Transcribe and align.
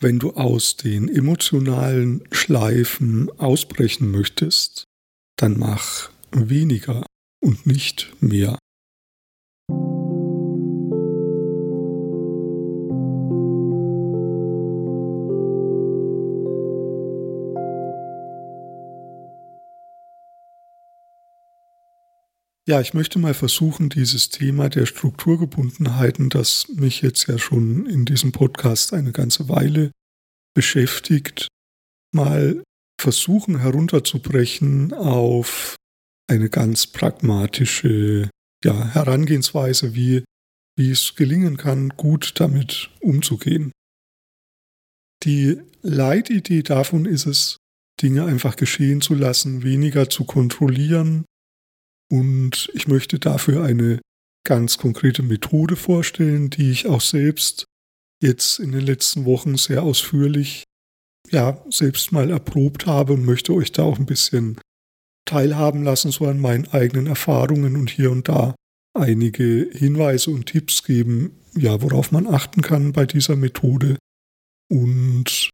Wenn 0.00 0.18
du 0.18 0.32
aus 0.32 0.76
den 0.76 1.08
emotionalen 1.08 2.24
Schleifen 2.30 3.30
ausbrechen 3.38 4.10
möchtest, 4.10 4.84
dann 5.36 5.58
mach 5.58 6.10
weniger 6.32 7.06
und 7.40 7.66
nicht 7.66 8.12
mehr. 8.20 8.58
Ja, 22.68 22.80
ich 22.80 22.94
möchte 22.94 23.20
mal 23.20 23.32
versuchen, 23.32 23.90
dieses 23.90 24.28
Thema 24.28 24.68
der 24.68 24.86
Strukturgebundenheiten, 24.86 26.30
das 26.30 26.66
mich 26.68 27.00
jetzt 27.00 27.28
ja 27.28 27.38
schon 27.38 27.86
in 27.86 28.04
diesem 28.04 28.32
Podcast 28.32 28.92
eine 28.92 29.12
ganze 29.12 29.48
Weile 29.48 29.92
beschäftigt, 30.52 31.46
mal 32.12 32.64
versuchen 33.00 33.60
herunterzubrechen 33.60 34.92
auf 34.92 35.76
eine 36.28 36.50
ganz 36.50 36.88
pragmatische 36.88 38.30
ja, 38.64 38.88
Herangehensweise, 38.88 39.94
wie, 39.94 40.24
wie 40.76 40.90
es 40.90 41.14
gelingen 41.14 41.56
kann, 41.56 41.90
gut 41.90 42.40
damit 42.40 42.90
umzugehen. 43.00 43.70
Die 45.22 45.60
Leitidee 45.82 46.64
davon 46.64 47.04
ist 47.06 47.26
es, 47.26 47.58
Dinge 48.02 48.24
einfach 48.24 48.56
geschehen 48.56 49.02
zu 49.02 49.14
lassen, 49.14 49.62
weniger 49.62 50.10
zu 50.10 50.24
kontrollieren, 50.24 51.24
und 52.10 52.70
ich 52.74 52.88
möchte 52.88 53.18
dafür 53.18 53.64
eine 53.64 54.00
ganz 54.44 54.78
konkrete 54.78 55.22
Methode 55.22 55.76
vorstellen, 55.76 56.50
die 56.50 56.70
ich 56.70 56.86
auch 56.86 57.00
selbst 57.00 57.64
jetzt 58.22 58.58
in 58.58 58.72
den 58.72 58.80
letzten 58.80 59.24
Wochen 59.24 59.56
sehr 59.56 59.82
ausführlich 59.82 60.64
ja 61.30 61.60
selbst 61.70 62.12
mal 62.12 62.30
erprobt 62.30 62.86
habe 62.86 63.14
und 63.14 63.24
möchte 63.24 63.52
euch 63.52 63.72
da 63.72 63.82
auch 63.82 63.98
ein 63.98 64.06
bisschen 64.06 64.60
teilhaben 65.26 65.82
lassen, 65.82 66.12
so 66.12 66.26
an 66.26 66.38
meinen 66.38 66.68
eigenen 66.68 67.08
Erfahrungen 67.08 67.76
und 67.76 67.90
hier 67.90 68.12
und 68.12 68.28
da 68.28 68.54
einige 68.94 69.68
Hinweise 69.72 70.30
und 70.30 70.46
Tipps 70.46 70.84
geben, 70.84 71.36
ja, 71.54 71.82
worauf 71.82 72.12
man 72.12 72.26
achten 72.26 72.62
kann 72.62 72.92
bei 72.92 73.06
dieser 73.06 73.36
Methode. 73.36 73.98
Und 74.70 75.50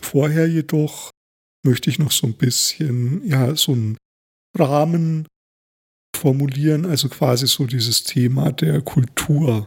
vorher 0.00 0.46
jedoch 0.46 1.10
möchte 1.64 1.90
ich 1.90 1.98
noch 1.98 2.12
so 2.12 2.26
ein 2.26 2.34
bisschen, 2.34 3.26
ja, 3.26 3.54
so 3.56 3.72
einen 3.72 3.96
Rahmen 4.56 5.26
formulieren, 6.18 6.86
also 6.86 7.08
quasi 7.08 7.46
so 7.46 7.66
dieses 7.66 8.04
Thema 8.04 8.52
der 8.52 8.80
Kultur, 8.82 9.66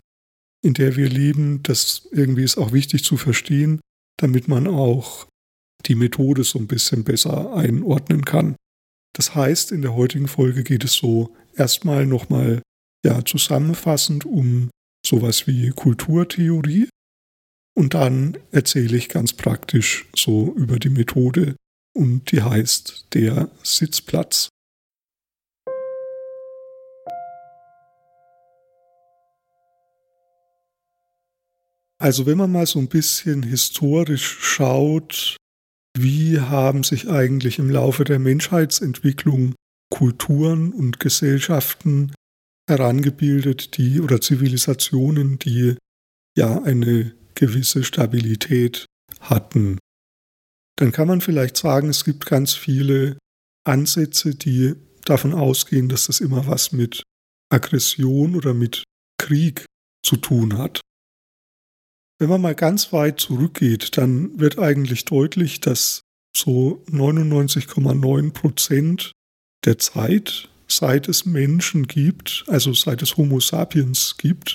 in 0.63 0.73
der 0.73 0.95
wir 0.95 1.09
leben, 1.09 1.63
das 1.63 2.07
irgendwie 2.11 2.43
ist 2.43 2.57
auch 2.57 2.71
wichtig 2.71 3.03
zu 3.03 3.17
verstehen, 3.17 3.81
damit 4.17 4.47
man 4.47 4.67
auch 4.67 5.27
die 5.85 5.95
Methode 5.95 6.43
so 6.43 6.59
ein 6.59 6.67
bisschen 6.67 7.03
besser 7.03 7.53
einordnen 7.53 8.23
kann. 8.23 8.55
Das 9.13 9.33
heißt, 9.35 9.71
in 9.71 9.81
der 9.81 9.95
heutigen 9.95 10.27
Folge 10.27 10.63
geht 10.63 10.83
es 10.83 10.93
so 10.93 11.35
erstmal 11.55 12.05
nochmal 12.05 12.61
ja, 13.03 13.25
zusammenfassend 13.25 14.25
um 14.25 14.69
sowas 15.05 15.47
wie 15.47 15.69
Kulturtheorie 15.71 16.87
und 17.75 17.93
dann 17.93 18.37
erzähle 18.51 18.97
ich 18.97 19.09
ganz 19.09 19.33
praktisch 19.33 20.07
so 20.15 20.53
über 20.55 20.77
die 20.77 20.89
Methode 20.89 21.55
und 21.93 22.31
die 22.31 22.41
heißt 22.41 23.07
der 23.13 23.49
Sitzplatz. 23.63 24.49
Also 32.01 32.25
wenn 32.25 32.39
man 32.39 32.51
mal 32.51 32.65
so 32.65 32.79
ein 32.79 32.87
bisschen 32.87 33.43
historisch 33.43 34.39
schaut, 34.39 35.37
wie 35.95 36.39
haben 36.39 36.83
sich 36.83 37.07
eigentlich 37.07 37.59
im 37.59 37.69
Laufe 37.69 38.05
der 38.05 38.17
Menschheitsentwicklung 38.17 39.53
Kulturen 39.93 40.73
und 40.73 40.99
Gesellschaften 40.99 42.11
herangebildet, 42.67 43.77
die 43.77 44.01
oder 44.01 44.19
Zivilisationen, 44.19 45.37
die 45.37 45.75
ja 46.35 46.63
eine 46.63 47.13
gewisse 47.35 47.83
Stabilität 47.83 48.87
hatten. 49.19 49.77
Dann 50.77 50.91
kann 50.91 51.07
man 51.07 51.21
vielleicht 51.21 51.55
sagen, 51.55 51.89
es 51.89 52.03
gibt 52.03 52.25
ganz 52.25 52.55
viele 52.55 53.19
Ansätze, 53.63 54.33
die 54.33 54.73
davon 55.05 55.35
ausgehen, 55.35 55.87
dass 55.87 56.07
das 56.07 56.19
immer 56.19 56.47
was 56.47 56.71
mit 56.71 57.03
Aggression 57.51 58.35
oder 58.35 58.55
mit 58.55 58.85
Krieg 59.19 59.65
zu 60.03 60.17
tun 60.17 60.57
hat. 60.57 60.81
Wenn 62.21 62.29
man 62.29 62.41
mal 62.41 62.53
ganz 62.53 62.93
weit 62.93 63.19
zurückgeht, 63.19 63.97
dann 63.97 64.39
wird 64.39 64.59
eigentlich 64.59 65.05
deutlich, 65.05 65.59
dass 65.59 66.03
so 66.37 66.83
99,9 66.87 68.31
Prozent 68.31 69.11
der 69.65 69.79
Zeit, 69.79 70.47
seit 70.67 71.09
es 71.09 71.25
Menschen 71.25 71.87
gibt, 71.87 72.43
also 72.45 72.73
seit 72.73 73.01
es 73.01 73.17
Homo 73.17 73.39
sapiens 73.39 74.17
gibt, 74.17 74.53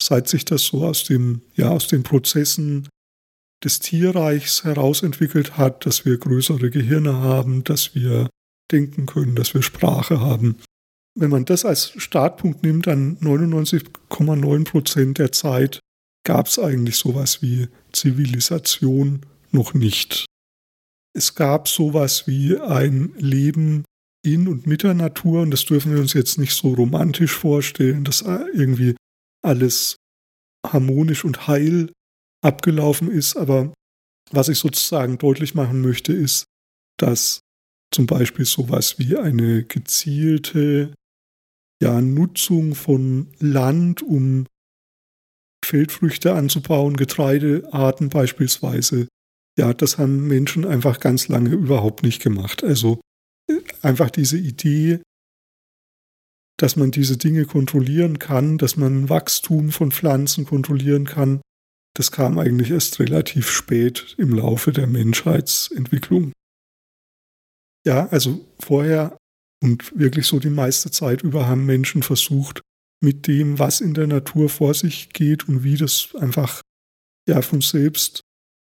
seit 0.00 0.28
sich 0.28 0.44
das 0.44 0.66
so 0.66 0.86
aus 0.86 1.02
dem, 1.02 1.42
ja, 1.56 1.70
aus 1.70 1.88
den 1.88 2.04
Prozessen 2.04 2.88
des 3.64 3.80
Tierreichs 3.80 4.62
herausentwickelt 4.62 5.58
hat, 5.58 5.86
dass 5.86 6.04
wir 6.04 6.18
größere 6.18 6.70
Gehirne 6.70 7.14
haben, 7.14 7.64
dass 7.64 7.96
wir 7.96 8.30
denken 8.70 9.06
können, 9.06 9.34
dass 9.34 9.54
wir 9.54 9.62
Sprache 9.62 10.20
haben. 10.20 10.58
Wenn 11.16 11.30
man 11.30 11.46
das 11.46 11.64
als 11.64 11.94
Startpunkt 11.96 12.62
nimmt, 12.62 12.86
dann 12.86 13.18
99,9 13.18 14.64
Prozent 14.64 15.18
der 15.18 15.32
Zeit 15.32 15.80
gab 16.28 16.46
es 16.46 16.58
eigentlich 16.58 16.96
sowas 16.96 17.40
wie 17.40 17.68
Zivilisation 17.90 19.22
noch 19.50 19.72
nicht. 19.72 20.26
Es 21.16 21.34
gab 21.34 21.68
sowas 21.68 22.26
wie 22.26 22.58
ein 22.58 23.14
Leben 23.16 23.86
in 24.22 24.46
und 24.46 24.66
mit 24.66 24.82
der 24.82 24.92
Natur 24.92 25.40
und 25.40 25.52
das 25.52 25.64
dürfen 25.64 25.90
wir 25.94 26.00
uns 26.00 26.12
jetzt 26.12 26.36
nicht 26.36 26.52
so 26.52 26.74
romantisch 26.74 27.32
vorstellen, 27.32 28.04
dass 28.04 28.20
irgendwie 28.20 28.94
alles 29.42 29.96
harmonisch 30.66 31.24
und 31.24 31.48
heil 31.48 31.90
abgelaufen 32.44 33.10
ist, 33.10 33.34
aber 33.34 33.72
was 34.30 34.50
ich 34.50 34.58
sozusagen 34.58 35.16
deutlich 35.16 35.54
machen 35.54 35.80
möchte, 35.80 36.12
ist, 36.12 36.44
dass 36.98 37.40
zum 37.90 38.04
Beispiel 38.06 38.44
sowas 38.44 38.98
wie 38.98 39.16
eine 39.16 39.64
gezielte 39.64 40.92
ja, 41.82 42.02
Nutzung 42.02 42.74
von 42.74 43.28
Land, 43.38 44.02
um 44.02 44.44
Feldfrüchte 45.64 46.34
anzubauen, 46.34 46.96
Getreidearten 46.96 48.08
beispielsweise. 48.08 49.08
Ja, 49.58 49.74
das 49.74 49.98
haben 49.98 50.28
Menschen 50.28 50.64
einfach 50.64 51.00
ganz 51.00 51.28
lange 51.28 51.50
überhaupt 51.50 52.02
nicht 52.02 52.22
gemacht. 52.22 52.62
Also 52.62 53.00
äh, 53.50 53.60
einfach 53.82 54.10
diese 54.10 54.38
Idee, 54.38 55.00
dass 56.58 56.76
man 56.76 56.90
diese 56.90 57.16
Dinge 57.16 57.44
kontrollieren 57.44 58.18
kann, 58.18 58.58
dass 58.58 58.76
man 58.76 59.08
Wachstum 59.08 59.70
von 59.70 59.92
Pflanzen 59.92 60.44
kontrollieren 60.44 61.04
kann, 61.04 61.40
das 61.94 62.12
kam 62.12 62.38
eigentlich 62.38 62.70
erst 62.70 63.00
relativ 63.00 63.50
spät 63.50 64.14
im 64.18 64.32
Laufe 64.32 64.72
der 64.72 64.86
Menschheitsentwicklung. 64.86 66.32
Ja, 67.84 68.06
also 68.08 68.44
vorher 68.60 69.16
und 69.62 69.98
wirklich 69.98 70.26
so 70.26 70.38
die 70.38 70.50
meiste 70.50 70.90
Zeit 70.90 71.22
über 71.22 71.48
haben 71.48 71.66
Menschen 71.66 72.02
versucht, 72.02 72.60
mit 73.00 73.26
dem, 73.26 73.58
was 73.58 73.80
in 73.80 73.94
der 73.94 74.06
Natur 74.06 74.48
vor 74.48 74.74
sich 74.74 75.10
geht 75.10 75.48
und 75.48 75.62
wie 75.62 75.76
das 75.76 76.14
einfach 76.16 76.62
ja 77.28 77.42
von 77.42 77.60
selbst 77.60 78.22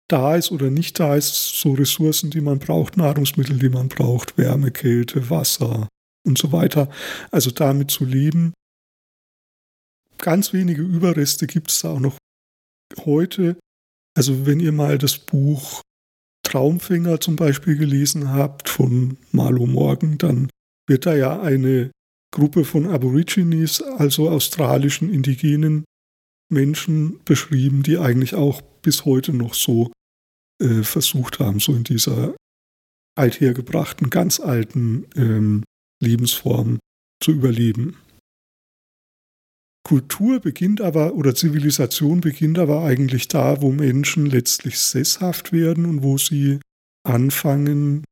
da 0.10 0.36
ist 0.36 0.52
oder 0.52 0.70
nicht 0.70 1.00
da 1.00 1.16
ist, 1.16 1.60
so 1.60 1.74
Ressourcen, 1.74 2.30
die 2.30 2.42
man 2.42 2.60
braucht, 2.60 2.98
Nahrungsmittel, 2.98 3.60
die 3.60 3.70
man 3.70 3.90
braucht, 3.90 4.38
Wärme, 4.38 4.72
Kälte, 4.72 5.30
Wasser 5.30 5.88
und 6.26 6.38
so 6.38 6.52
weiter. 6.52 6.90
Also 7.32 7.52
damit 7.52 7.92
zu 7.92 8.06
leben. 8.06 8.54
Ganz 10.18 10.54
wenige 10.54 10.82
Überreste 10.82 11.46
gibt 11.46 11.72
es 11.72 11.80
da 11.80 11.92
auch 11.92 12.00
noch 12.00 12.18
heute. 13.06 13.58
Also 14.16 14.46
wenn 14.46 14.60
ihr 14.60 14.72
mal 14.72 14.98
das 14.98 15.18
Buch 15.18 15.82
Traumfänger 16.44 17.20
zum 17.20 17.36
Beispiel 17.36 17.78
gelesen 17.78 18.32
habt 18.32 18.70
von 18.70 19.18
Marlo 19.32 19.66
Morgan, 19.66 20.18
dann 20.18 20.50
wird 20.88 21.06
da 21.06 21.16
ja 21.16 21.42
eine 21.42 21.92
Gruppe 22.32 22.66
von 22.66 22.88
Aborigines, 22.88 23.82
also 23.82 24.30
australischen 24.30 25.14
indigenen 25.14 25.86
Menschen 26.52 27.20
beschrieben, 27.26 27.84
die 27.84 27.98
eigentlich 27.98 28.36
auch 28.36 28.62
bis 28.82 29.06
heute 29.06 29.34
noch 29.34 29.54
so 29.54 29.92
äh, 30.62 30.84
versucht 30.84 31.40
haben, 31.40 31.60
so 31.60 31.74
in 31.74 31.84
dieser 31.84 32.36
althergebrachten, 33.18 34.10
ganz 34.10 34.40
alten 34.40 35.06
ähm, 35.16 35.64
Lebensform 36.02 36.80
zu 37.22 37.32
überleben. 37.32 37.98
Kultur 39.84 40.40
beginnt 40.40 40.82
aber 40.82 41.16
oder 41.16 41.34
Zivilisation 41.34 42.22
beginnt 42.22 42.60
aber 42.60 42.84
eigentlich 42.84 43.30
da, 43.30 43.62
wo 43.62 43.72
Menschen 43.72 44.26
letztlich 44.26 44.78
sesshaft 44.80 45.54
werden 45.54 45.86
und 45.86 46.04
wo 46.04 46.18
sie 46.18 46.60
anfangen, 47.04 48.04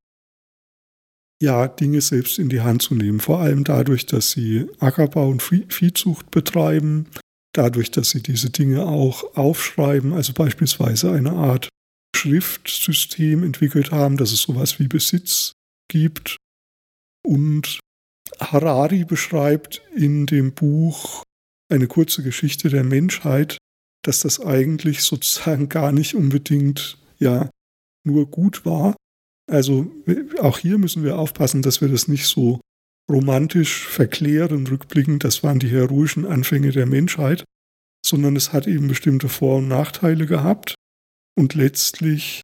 ja, 1.42 1.68
Dinge 1.68 2.02
selbst 2.02 2.40
in 2.40 2.50
die 2.50 2.62
Hand 2.62 2.82
zu 2.82 2.96
nehmen. 2.96 3.20
Vor 3.20 3.40
allem 3.40 3.64
dadurch, 3.64 4.06
dass 4.06 4.32
sie 4.32 4.68
Ackerbau 4.80 5.30
und 5.30 5.42
Viehzucht 5.42 6.32
betreiben, 6.32 7.08
dadurch, 7.54 7.92
dass 7.92 8.12
sie 8.12 8.22
diese 8.22 8.50
Dinge 8.50 8.86
auch 8.86 9.36
aufschreiben, 9.36 10.14
also 10.14 10.34
beispielsweise 10.34 11.12
eine 11.12 11.34
Art 11.34 11.70
Schriftsystem 12.16 13.44
entwickelt 13.44 13.92
haben, 13.92 14.18
dass 14.18 14.32
es 14.32 14.42
sowas 14.42 14.80
wie 14.80 14.88
Besitz 14.88 15.52
gibt. 15.90 16.38
Und 17.26 17.80
Harari 18.40 19.04
beschreibt 19.04 19.82
in 19.96 20.26
dem 20.26 20.54
Buch 20.54 21.24
eine 21.70 21.88
kurze 21.88 22.24
Geschichte 22.24 22.70
der 22.70 22.84
Menschheit, 22.84 23.58
dass 24.04 24.22
das 24.22 24.40
eigentlich 24.40 25.02
sozusagen 25.04 25.68
gar 25.70 25.92
nicht 25.92 26.16
unbedingt 26.16 26.98
ja 27.18 27.50
nur 28.04 28.30
gut 28.30 28.66
war. 28.66 28.96
Also 29.52 29.92
auch 30.40 30.58
hier 30.58 30.78
müssen 30.78 31.04
wir 31.04 31.20
aufpassen, 31.20 31.62
dass 31.62 31.82
wir 31.82 31.88
das 31.88 32.08
nicht 32.08 32.26
so 32.26 32.60
romantisch 33.10 33.86
verklären, 33.86 34.66
rückblickend, 34.66 35.24
das 35.24 35.44
waren 35.44 35.60
die 35.60 35.70
heroischen 35.70 36.26
Anfänge 36.26 36.72
der 36.72 36.88
Menschheit, 36.88 37.44
sondern 38.06 38.36
es 38.36 38.54
hat 38.54 38.68
eben 38.68 38.88
bestimmte 38.88 39.30
Vor- 39.30 39.58
und 39.58 39.68
Nachteile 39.68 40.26
gehabt. 40.26 40.76
Und 41.38 41.54
letztlich 41.54 42.42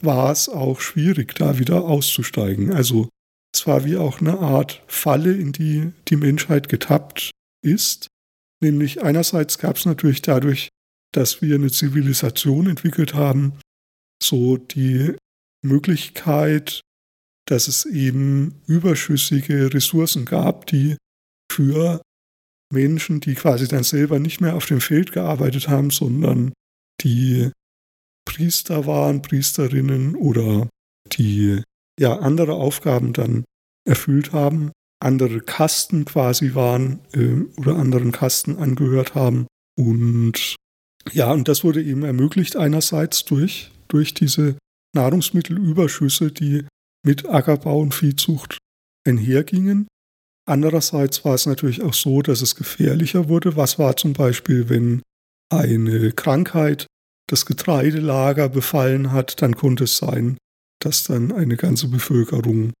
war 0.00 0.30
es 0.32 0.48
auch 0.48 0.80
schwierig, 0.80 1.34
da 1.34 1.58
wieder 1.58 1.84
auszusteigen. 1.84 2.72
Also 2.72 3.08
es 3.54 3.66
war 3.66 3.84
wie 3.84 3.96
auch 3.96 4.20
eine 4.20 4.38
Art 4.38 4.82
Falle, 4.86 5.32
in 5.32 5.52
die 5.52 5.92
die 6.08 6.16
Menschheit 6.16 6.68
getappt 6.68 7.30
ist. 7.62 8.08
Nämlich 8.60 9.02
einerseits 9.02 9.58
gab 9.58 9.76
es 9.76 9.86
natürlich 9.86 10.22
dadurch, 10.22 10.68
dass 11.12 11.40
wir 11.40 11.54
eine 11.54 11.70
Zivilisation 11.70 12.66
entwickelt 12.66 13.14
haben, 13.14 13.54
so 14.22 14.56
die 14.56 15.14
Möglichkeit, 15.66 16.80
dass 17.46 17.68
es 17.68 17.84
eben 17.84 18.62
überschüssige 18.66 19.72
Ressourcen 19.72 20.24
gab, 20.24 20.66
die 20.66 20.96
für 21.50 22.00
Menschen, 22.72 23.20
die 23.20 23.34
quasi 23.34 23.68
dann 23.68 23.84
selber 23.84 24.18
nicht 24.18 24.40
mehr 24.40 24.56
auf 24.56 24.66
dem 24.66 24.80
Feld 24.80 25.12
gearbeitet 25.12 25.68
haben, 25.68 25.90
sondern 25.90 26.52
die 27.02 27.50
Priester 28.26 28.86
waren, 28.86 29.22
Priesterinnen 29.22 30.16
oder 30.16 30.68
die 31.12 31.62
ja 32.00 32.18
andere 32.18 32.54
Aufgaben 32.54 33.12
dann 33.12 33.44
erfüllt 33.86 34.32
haben, 34.32 34.72
andere 35.00 35.40
Kasten 35.40 36.04
quasi 36.06 36.54
waren 36.54 37.00
äh, 37.12 37.60
oder 37.60 37.76
anderen 37.76 38.12
Kasten 38.12 38.56
angehört 38.56 39.14
haben. 39.14 39.46
Und 39.78 40.56
ja, 41.12 41.30
und 41.32 41.48
das 41.48 41.62
wurde 41.62 41.82
eben 41.82 42.02
ermöglicht 42.02 42.56
einerseits 42.56 43.24
durch, 43.24 43.70
durch 43.88 44.14
diese 44.14 44.56
Nahrungsmittelüberschüsse, 44.94 46.32
die 46.32 46.66
mit 47.04 47.28
Ackerbau 47.28 47.80
und 47.80 47.94
Viehzucht 47.94 48.58
einhergingen. 49.06 49.86
Andererseits 50.46 51.24
war 51.24 51.34
es 51.34 51.46
natürlich 51.46 51.82
auch 51.82 51.94
so, 51.94 52.22
dass 52.22 52.42
es 52.42 52.54
gefährlicher 52.54 53.28
wurde. 53.28 53.56
Was 53.56 53.78
war 53.78 53.96
zum 53.96 54.12
Beispiel, 54.12 54.68
wenn 54.68 55.02
eine 55.50 56.12
Krankheit 56.12 56.86
das 57.28 57.46
Getreidelager 57.46 58.48
befallen 58.48 59.12
hat, 59.12 59.40
dann 59.40 59.54
konnte 59.56 59.84
es 59.84 59.96
sein, 59.96 60.36
dass 60.80 61.04
dann 61.04 61.32
eine 61.32 61.56
ganze 61.56 61.88
Bevölkerung 61.88 62.72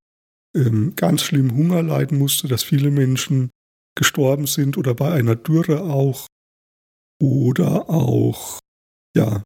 ähm, 0.54 0.94
ganz 0.96 1.22
schlimm 1.22 1.54
Hunger 1.54 1.82
leiden 1.82 2.18
musste, 2.18 2.48
dass 2.48 2.62
viele 2.62 2.90
Menschen 2.90 3.50
gestorben 3.96 4.46
sind 4.46 4.76
oder 4.76 4.94
bei 4.94 5.12
einer 5.12 5.36
Dürre 5.36 5.82
auch 5.82 6.26
oder 7.20 7.88
auch 7.88 8.58
ja 9.16 9.42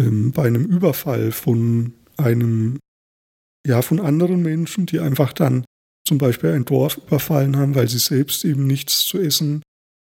ähm, 0.00 0.32
bei 0.32 0.46
einem 0.46 0.64
Überfall 0.64 1.32
von 1.32 1.92
einem 2.16 2.78
ja 3.66 3.82
von 3.82 4.00
anderen 4.00 4.42
Menschen, 4.42 4.86
die 4.86 5.00
einfach 5.00 5.32
dann 5.32 5.64
zum 6.06 6.18
Beispiel 6.18 6.50
ein 6.50 6.64
Dorf 6.64 6.96
überfallen 6.96 7.56
haben, 7.56 7.74
weil 7.74 7.88
sie 7.88 7.98
selbst 7.98 8.44
eben 8.44 8.66
nichts 8.66 9.06
zu 9.06 9.18
essen 9.18 9.62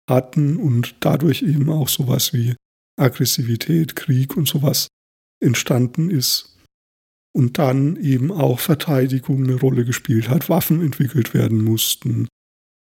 hatten 0.10 0.58
und 0.58 0.96
dadurch 1.00 1.44
eben 1.44 1.70
auch 1.70 1.88
sowas 1.88 2.34
wie 2.34 2.56
Aggressivität, 3.00 3.96
Krieg 3.96 4.36
und 4.36 4.48
sowas 4.48 4.88
entstanden 5.42 6.10
ist. 6.10 6.50
Und 7.36 7.58
dann 7.58 7.96
eben 7.96 8.32
auch 8.32 8.60
Verteidigung 8.60 9.44
eine 9.44 9.56
Rolle 9.56 9.86
gespielt 9.86 10.30
hat, 10.30 10.50
Waffen 10.50 10.82
entwickelt 10.82 11.34
werden 11.34 11.64
mussten, 11.64 12.28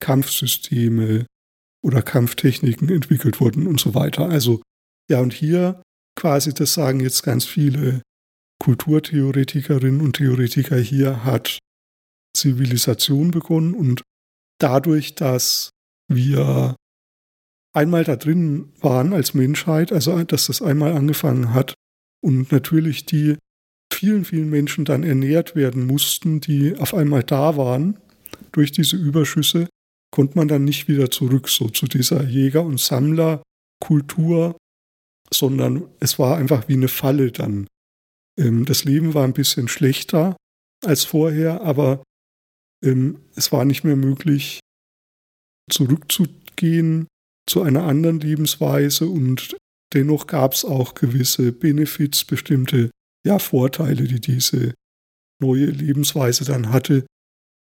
Kampfsysteme 0.01 1.27
oder 1.83 2.03
Kampftechniken 2.03 2.89
entwickelt 2.89 3.41
wurden 3.41 3.67
und 3.67 3.81
so 3.81 3.95
weiter. 3.95 4.29
Also 4.29 4.63
ja, 5.11 5.21
und 5.21 5.33
hier 5.33 5.83
quasi, 6.17 6.53
das 6.53 6.75
sagen 6.75 7.01
jetzt 7.01 7.23
ganz 7.23 7.45
viele 7.45 8.03
Kulturtheoretikerinnen 8.63 10.01
und 10.01 10.17
Theoretiker, 10.17 10.77
hier 10.77 11.25
hat 11.25 11.59
Zivilisation 12.37 13.31
begonnen 13.31 13.75
und 13.75 14.03
dadurch, 14.59 15.15
dass 15.15 15.71
wir 16.09 16.75
einmal 17.75 18.05
da 18.05 18.17
drin 18.17 18.73
waren 18.81 19.13
als 19.13 19.35
Menschheit, 19.35 19.93
also 19.93 20.23
dass 20.25 20.47
das 20.47 20.63
einmal 20.63 20.93
angefangen 20.93 21.53
hat 21.53 21.75
und 22.25 22.51
natürlich 22.51 23.05
die 23.05 23.37
vielen, 23.93 24.25
vielen 24.25 24.51
Menschen 24.51 24.85
dann 24.85 25.03
ernährt 25.03 25.55
werden 25.55 25.87
mussten, 25.87 26.41
die 26.41 26.77
auf 26.77 26.95
einmal 26.95 27.23
da 27.23 27.57
waren, 27.57 27.99
durch 28.53 28.73
diese 28.73 28.97
Überschüsse, 28.97 29.69
konnte 30.11 30.39
man 30.39 30.49
dann 30.49 30.65
nicht 30.65 30.89
wieder 30.89 31.11
zurück 31.11 31.49
so 31.49 31.69
zu 31.69 31.87
dieser 31.87 32.25
Jäger- 32.25 32.65
und 32.65 32.81
Sammlerkultur, 32.81 34.57
sondern 35.33 35.89
es 36.01 36.19
war 36.19 36.37
einfach 36.37 36.69
wie 36.69 36.75
eine 36.75 36.89
Falle 36.89 37.33
dann. 37.33 37.67
Ähm, 38.39 38.65
das 38.65 38.85
Leben 38.85 39.15
war 39.15 39.25
ein 39.25 39.33
bisschen 39.33 39.69
schlechter 39.69 40.37
als 40.85 41.05
vorher, 41.05 41.63
aber 41.63 42.03
ähm, 42.85 43.21
es 43.35 43.53
war 43.53 43.65
nicht 43.65 43.85
mehr 43.85 43.97
möglich, 43.97 44.61
zurückzugehen 45.71 47.09
zu 47.49 47.63
einer 47.63 47.85
anderen 47.85 48.21
Lebensweise 48.21 49.07
und 49.07 49.57
dennoch 49.95 50.27
gab 50.27 50.53
es 50.53 50.65
auch 50.65 50.95
gewisse 50.95 51.53
Benefits, 51.53 52.25
bestimmte 52.25 52.91
ja, 53.25 53.39
Vorteile, 53.39 54.05
die 54.05 54.21
diese 54.21 54.75
neue 55.41 55.67
Lebensweise 55.67 56.45
dann 56.45 56.71
hatte, 56.71 57.07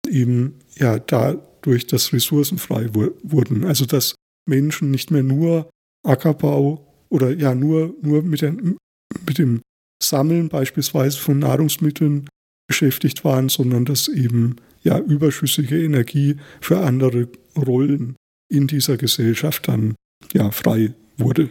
eben 0.09 0.59
ja 0.77 0.99
dadurch, 0.99 1.87
dass 1.87 2.13
Ressourcen 2.13 2.59
frei 2.59 2.89
wurden. 2.95 3.65
Also 3.65 3.87
dass 3.87 4.15
Menschen 4.49 4.91
nicht 4.91 5.11
mehr 5.11 5.23
nur 5.23 5.71
Ackerbau 6.05 6.86
oder 7.09 7.33
ja 7.33 7.55
nur, 7.55 7.95
nur 8.03 8.23
mit, 8.23 8.43
der, 8.43 8.53
mit 8.53 9.39
dem 9.39 9.61
Sammeln 10.03 10.49
beispielsweise 10.49 11.19
von 11.19 11.39
Nahrungsmitteln 11.39 12.29
beschäftigt 12.69 13.25
waren, 13.25 13.49
sondern 13.49 13.85
dass 13.85 14.09
eben 14.09 14.57
ja 14.83 14.99
überschüssige 14.99 15.83
Energie 15.83 16.37
für 16.61 16.81
andere 16.81 17.29
Rollen 17.57 18.17
in 18.49 18.67
dieser 18.67 18.97
Gesellschaft 18.97 19.69
dann 19.69 19.95
ja 20.33 20.51
frei 20.51 20.95
wurde. 21.17 21.49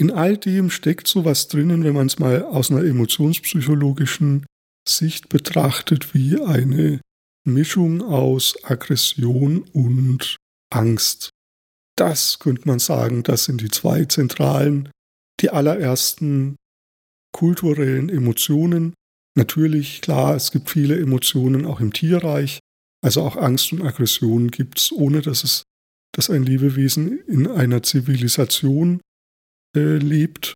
In 0.00 0.10
all 0.10 0.38
dem 0.38 0.70
steckt 0.70 1.08
sowas 1.08 1.48
drinnen, 1.48 1.84
wenn 1.84 1.92
man 1.92 2.06
es 2.06 2.18
mal 2.18 2.42
aus 2.44 2.70
einer 2.70 2.84
emotionspsychologischen 2.84 4.46
Sicht 4.88 5.28
betrachtet, 5.28 6.14
wie 6.14 6.40
eine 6.40 7.00
Mischung 7.44 8.02
aus 8.02 8.56
Aggression 8.64 9.62
und 9.72 10.36
Angst. 10.72 11.30
Das 11.96 12.38
könnte 12.38 12.66
man 12.66 12.78
sagen, 12.78 13.22
das 13.22 13.44
sind 13.44 13.60
die 13.60 13.70
zwei 13.70 14.04
zentralen, 14.04 14.90
die 15.40 15.50
allerersten 15.50 16.56
kulturellen 17.32 18.08
Emotionen. 18.08 18.94
Natürlich, 19.36 20.00
klar, 20.00 20.34
es 20.34 20.50
gibt 20.50 20.70
viele 20.70 20.98
Emotionen 20.98 21.64
auch 21.66 21.80
im 21.80 21.92
Tierreich, 21.92 22.58
also 23.02 23.22
auch 23.22 23.36
Angst 23.36 23.72
und 23.72 23.82
Aggression 23.82 24.50
gibt 24.50 24.78
es, 24.78 24.92
ohne 24.92 25.22
dass 25.22 25.44
es, 25.44 25.62
dass 26.12 26.30
ein 26.30 26.44
Lebewesen 26.44 27.18
in 27.26 27.46
einer 27.46 27.82
Zivilisation 27.82 29.00
äh, 29.76 29.96
lebt. 29.96 30.54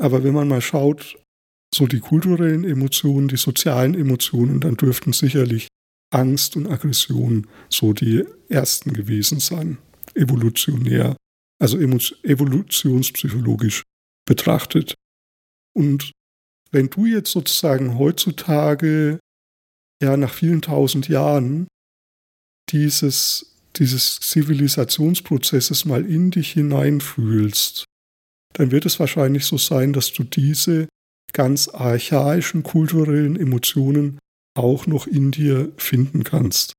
Aber 0.00 0.24
wenn 0.24 0.34
man 0.34 0.48
mal 0.48 0.62
schaut, 0.62 1.18
so 1.74 1.86
die 1.86 2.00
kulturellen 2.00 2.64
Emotionen, 2.64 3.28
die 3.28 3.36
sozialen 3.36 3.94
Emotionen, 3.94 4.60
dann 4.60 4.76
dürften 4.76 5.12
sicherlich 5.12 5.68
Angst 6.10 6.56
und 6.56 6.66
Aggression 6.66 7.46
so 7.68 7.92
die 7.92 8.24
ersten 8.48 8.92
gewesen 8.92 9.38
sein, 9.40 9.78
evolutionär, 10.14 11.16
also 11.60 11.78
evolutionspsychologisch 11.78 13.82
betrachtet. 14.26 14.94
Und 15.74 16.12
wenn 16.70 16.90
du 16.90 17.06
jetzt 17.06 17.32
sozusagen 17.32 17.98
heutzutage, 17.98 19.18
ja 20.02 20.16
nach 20.16 20.32
vielen 20.32 20.62
tausend 20.62 21.08
Jahren, 21.08 21.66
dieses, 22.70 23.56
dieses 23.76 24.20
Zivilisationsprozesses 24.20 25.84
mal 25.84 26.04
in 26.04 26.30
dich 26.30 26.52
hineinfühlst, 26.52 27.84
dann 28.54 28.70
wird 28.70 28.86
es 28.86 29.00
wahrscheinlich 29.00 29.44
so 29.44 29.58
sein, 29.58 29.92
dass 29.92 30.12
du 30.12 30.24
diese 30.24 30.88
ganz 31.32 31.68
archaischen 31.68 32.62
kulturellen 32.62 33.36
Emotionen 33.36 34.18
auch 34.58 34.86
noch 34.86 35.06
in 35.06 35.30
dir 35.30 35.72
finden 35.76 36.24
kannst. 36.24 36.72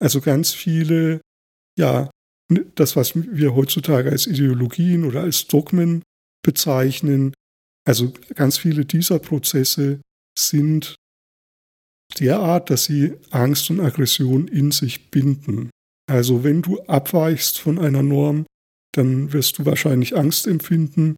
Also 0.00 0.20
ganz 0.20 0.52
viele, 0.52 1.20
ja, 1.78 2.10
das, 2.74 2.94
was 2.96 3.14
wir 3.14 3.54
heutzutage 3.54 4.10
als 4.10 4.26
Ideologien 4.26 5.04
oder 5.04 5.22
als 5.22 5.46
Dogmen 5.46 6.02
bezeichnen, 6.44 7.32
also 7.86 8.12
ganz 8.34 8.58
viele 8.58 8.84
dieser 8.84 9.18
Prozesse 9.18 10.00
sind 10.38 10.96
derart, 12.18 12.70
dass 12.70 12.84
sie 12.84 13.14
Angst 13.30 13.70
und 13.70 13.80
Aggression 13.80 14.48
in 14.48 14.70
sich 14.70 15.10
binden. 15.10 15.70
Also 16.06 16.44
wenn 16.44 16.62
du 16.62 16.80
abweichst 16.82 17.58
von 17.58 17.78
einer 17.78 18.02
Norm, 18.02 18.46
dann 18.92 19.32
wirst 19.32 19.58
du 19.58 19.64
wahrscheinlich 19.64 20.16
Angst 20.16 20.46
empfinden. 20.46 21.16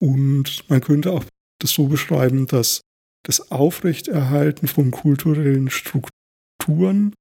Und 0.00 0.68
man 0.68 0.80
könnte 0.80 1.12
auch 1.12 1.24
das 1.60 1.70
so 1.70 1.86
beschreiben, 1.88 2.46
dass 2.46 2.80
das 3.28 3.50
Aufrechterhalten 3.50 4.68
von 4.68 4.90
kulturellen 4.90 5.68
Strukturen 5.70 7.14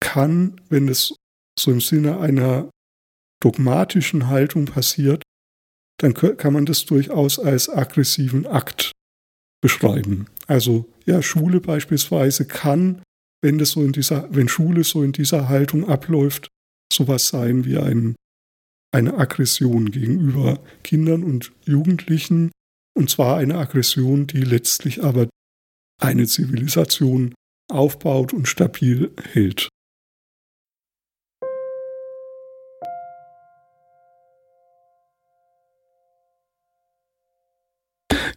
kann, 0.00 0.60
wenn 0.68 0.88
es 0.88 1.16
so 1.58 1.72
im 1.72 1.80
Sinne 1.80 2.20
einer 2.20 2.70
dogmatischen 3.42 4.28
Haltung 4.28 4.66
passiert, 4.66 5.22
dann 6.00 6.14
kann 6.14 6.52
man 6.52 6.64
das 6.64 6.84
durchaus 6.86 7.40
als 7.40 7.68
aggressiven 7.68 8.46
Akt 8.46 8.92
beschreiben. 9.60 10.28
Also 10.46 10.88
ja, 11.06 11.22
Schule 11.22 11.60
beispielsweise 11.60 12.46
kann, 12.46 13.02
wenn 13.42 13.58
das 13.58 13.70
so 13.70 13.82
in 13.82 13.90
dieser, 13.90 14.32
wenn 14.32 14.48
Schule 14.48 14.84
so 14.84 15.02
in 15.02 15.10
dieser 15.10 15.48
Haltung 15.48 15.88
abläuft, 15.88 16.46
sowas 16.92 17.28
sein 17.28 17.64
wie 17.64 17.78
ein, 17.78 18.14
eine 18.94 19.14
Aggression 19.14 19.90
gegenüber 19.90 20.60
Kindern 20.84 21.24
und 21.24 21.52
Jugendlichen, 21.64 22.52
und 22.98 23.08
zwar 23.08 23.36
eine 23.36 23.56
Aggression, 23.58 24.26
die 24.26 24.40
letztlich 24.40 25.04
aber 25.04 25.28
eine 26.02 26.26
Zivilisation 26.26 27.32
aufbaut 27.70 28.32
und 28.32 28.48
stabil 28.48 29.12
hält. 29.22 29.68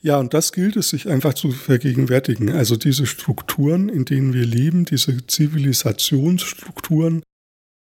Ja, 0.04 0.20
und 0.20 0.36
das 0.36 0.52
gilt 0.52 0.76
es 0.76 0.90
sich 0.90 1.10
einfach 1.10 1.34
zu 1.34 1.52
vergegenwärtigen. 1.52 2.52
Also 2.52 2.76
diese 2.76 3.08
Strukturen, 3.08 3.90
in 3.90 4.06
denen 4.06 4.34
wir 4.34 4.46
leben, 4.46 4.86
diese 4.86 5.26
Zivilisationsstrukturen, 5.26 7.24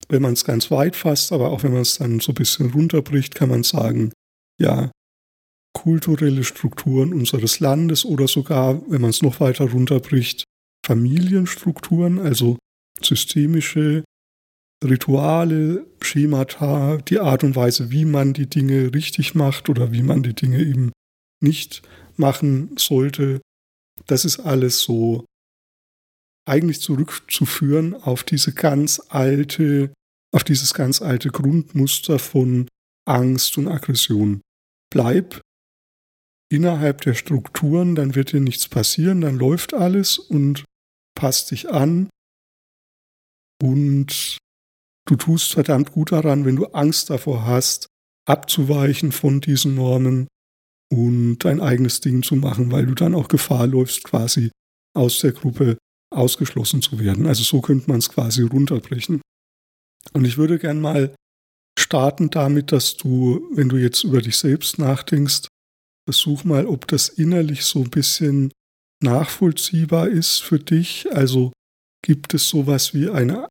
wenn 0.08 0.22
man 0.22 0.32
es 0.32 0.44
ganz 0.44 0.72
weit 0.72 0.96
fasst, 0.96 1.30
aber 1.30 1.50
auch 1.50 1.62
wenn 1.62 1.72
man 1.72 1.82
es 1.82 1.98
dann 1.98 2.18
so 2.18 2.32
ein 2.32 2.36
bisschen 2.36 2.72
runterbricht, 2.72 3.36
kann 3.36 3.48
man 3.48 3.62
sagen, 3.62 4.12
ja, 4.60 4.90
kulturelle 5.74 6.44
Strukturen 6.44 7.12
unseres 7.12 7.60
Landes 7.60 8.04
oder 8.04 8.26
sogar, 8.26 8.80
wenn 8.90 9.02
man 9.02 9.10
es 9.10 9.22
noch 9.22 9.40
weiter 9.40 9.70
runterbricht, 9.70 10.44
Familienstrukturen, 10.86 12.18
also 12.18 12.56
systemische 13.02 14.04
Rituale, 14.82 15.86
Schemata, 16.02 16.98
die 16.98 17.18
Art 17.18 17.44
und 17.44 17.56
Weise, 17.56 17.90
wie 17.90 18.04
man 18.04 18.32
die 18.32 18.48
Dinge 18.48 18.94
richtig 18.94 19.34
macht 19.34 19.68
oder 19.68 19.92
wie 19.92 20.02
man 20.02 20.22
die 20.22 20.34
Dinge 20.34 20.60
eben 20.60 20.92
nicht 21.42 21.82
machen 22.16 22.76
sollte. 22.76 23.40
Das 24.06 24.24
ist 24.24 24.40
alles 24.40 24.80
so 24.80 25.24
eigentlich 26.46 26.80
zurückzuführen 26.80 27.94
auf 27.94 28.24
diese 28.24 28.52
ganz 28.52 29.00
alte, 29.08 29.92
auf 30.34 30.44
dieses 30.44 30.74
ganz 30.74 31.00
alte 31.00 31.30
Grundmuster 31.30 32.18
von 32.18 32.68
Angst 33.06 33.56
und 33.56 33.68
Aggression. 33.68 34.42
Bleib 34.92 35.40
innerhalb 36.54 37.00
der 37.02 37.14
Strukturen, 37.14 37.94
dann 37.94 38.14
wird 38.14 38.32
dir 38.32 38.40
nichts 38.40 38.68
passieren, 38.68 39.20
dann 39.20 39.36
läuft 39.36 39.74
alles 39.74 40.18
und 40.18 40.64
passt 41.14 41.50
dich 41.50 41.70
an 41.70 42.08
und 43.62 44.38
du 45.06 45.16
tust 45.16 45.52
verdammt 45.52 45.92
gut 45.92 46.12
daran, 46.12 46.44
wenn 46.44 46.56
du 46.56 46.66
Angst 46.66 47.10
davor 47.10 47.46
hast, 47.46 47.86
abzuweichen 48.26 49.12
von 49.12 49.40
diesen 49.40 49.74
Normen, 49.74 50.26
und 50.94 51.38
dein 51.38 51.60
eigenes 51.60 52.00
Ding 52.00 52.22
zu 52.22 52.36
machen, 52.36 52.70
weil 52.70 52.86
du 52.86 52.94
dann 52.94 53.14
auch 53.14 53.28
Gefahr 53.28 53.66
läufst, 53.66 54.04
quasi 54.04 54.50
aus 54.94 55.20
der 55.20 55.32
Gruppe 55.32 55.76
ausgeschlossen 56.10 56.82
zu 56.82 57.00
werden. 57.00 57.26
Also 57.26 57.42
so 57.42 57.60
könnte 57.60 57.90
man 57.90 57.98
es 57.98 58.10
quasi 58.10 58.42
runterbrechen. 58.42 59.20
Und 60.12 60.24
ich 60.24 60.36
würde 60.36 60.58
gern 60.58 60.80
mal 60.80 61.14
starten 61.78 62.30
damit, 62.30 62.70
dass 62.70 62.96
du, 62.96 63.48
wenn 63.52 63.68
du 63.68 63.76
jetzt 63.76 64.04
über 64.04 64.20
dich 64.20 64.36
selbst 64.36 64.78
nachdenkst, 64.78 65.48
versuch 66.06 66.44
mal, 66.44 66.66
ob 66.66 66.86
das 66.86 67.08
innerlich 67.08 67.64
so 67.64 67.80
ein 67.80 67.90
bisschen 67.90 68.52
nachvollziehbar 69.02 70.08
ist 70.08 70.40
für 70.42 70.58
dich. 70.58 71.10
Also 71.12 71.52
gibt 72.02 72.34
es 72.34 72.48
sowas 72.48 72.94
wie 72.94 73.08
eine, 73.08 73.48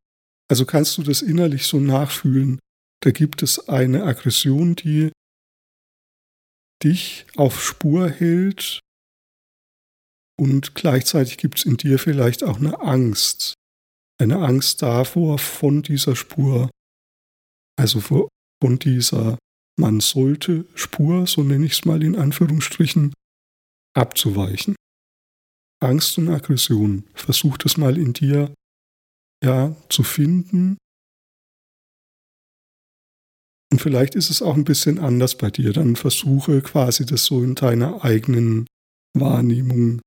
also 0.50 0.64
kannst 0.64 0.98
du 0.98 1.02
das 1.02 1.22
innerlich 1.22 1.66
so 1.66 1.80
nachfühlen? 1.80 2.58
Da 3.02 3.10
gibt 3.10 3.42
es 3.42 3.68
eine 3.68 4.04
Aggression, 4.04 4.76
die 4.76 5.12
dich 6.82 7.26
auf 7.36 7.62
Spur 7.62 8.10
hält 8.10 8.80
und 10.38 10.74
gleichzeitig 10.74 11.38
gibt 11.38 11.58
es 11.58 11.64
in 11.64 11.76
dir 11.76 11.98
vielleicht 11.98 12.42
auch 12.42 12.58
eine 12.58 12.80
Angst, 12.80 13.54
eine 14.20 14.38
Angst 14.38 14.82
davor, 14.82 15.38
von 15.38 15.82
dieser 15.82 16.16
Spur, 16.16 16.70
also 17.76 18.00
von 18.00 18.78
dieser 18.78 19.38
man 19.78 20.00
sollte 20.00 20.66
Spur, 20.74 21.26
so 21.26 21.42
nenne 21.42 21.66
ich 21.66 21.72
es 21.72 21.84
mal 21.84 22.02
in 22.02 22.16
Anführungsstrichen, 22.16 23.12
abzuweichen. 23.94 24.76
Angst 25.82 26.16
und 26.18 26.28
Aggression, 26.28 27.04
versuch 27.14 27.58
das 27.58 27.76
mal 27.76 27.98
in 27.98 28.12
dir 28.12 28.54
ja 29.42 29.76
zu 29.88 30.02
finden 30.02 30.78
und 33.74 33.80
vielleicht 33.80 34.14
ist 34.14 34.30
es 34.30 34.40
auch 34.40 34.54
ein 34.54 34.62
bisschen 34.62 35.00
anders 35.00 35.36
bei 35.36 35.50
dir. 35.50 35.72
Dann 35.72 35.96
versuche 35.96 36.62
quasi 36.62 37.04
das 37.04 37.24
so 37.24 37.42
in 37.42 37.56
deiner 37.56 38.04
eigenen 38.04 38.68
Wahrnehmung, 39.18 40.00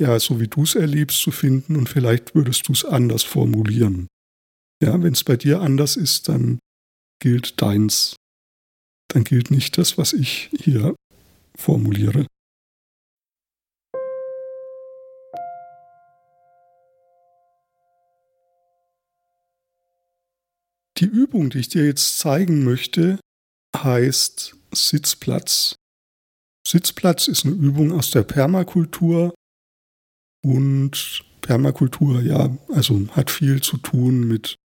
ja, 0.00 0.18
so 0.18 0.40
wie 0.40 0.48
du 0.48 0.64
es 0.64 0.74
erlebst, 0.74 1.20
zu 1.20 1.30
finden 1.30 1.76
und 1.76 1.88
vielleicht 1.88 2.34
würdest 2.34 2.66
du 2.66 2.72
es 2.72 2.84
anders 2.84 3.22
formulieren. 3.22 4.08
Ja, 4.82 5.00
wenn 5.00 5.12
es 5.12 5.22
bei 5.22 5.36
dir 5.36 5.60
anders 5.60 5.96
ist, 5.96 6.28
dann 6.28 6.58
gilt 7.20 7.60
deins. 7.62 8.16
Dann 9.08 9.24
gilt 9.24 9.50
nicht 9.50 9.78
das, 9.78 9.98
was 9.98 10.12
ich 10.12 10.50
hier 10.58 10.94
formuliere. 11.56 12.26
Die 20.98 21.06
Übung, 21.06 21.48
die 21.48 21.60
ich 21.60 21.68
dir 21.68 21.86
jetzt 21.86 22.18
zeigen 22.18 22.62
möchte, 22.62 23.18
heißt 23.74 24.54
Sitzplatz. 24.72 25.74
Sitzplatz 26.66 27.26
ist 27.26 27.46
eine 27.46 27.54
Übung 27.54 27.92
aus 27.92 28.10
der 28.10 28.22
Permakultur 28.22 29.34
und 30.44 31.24
Permakultur, 31.40 32.20
ja, 32.20 32.54
also 32.68 33.08
hat 33.12 33.30
viel 33.30 33.62
zu 33.62 33.78
tun 33.78 34.28
mit 34.28 34.56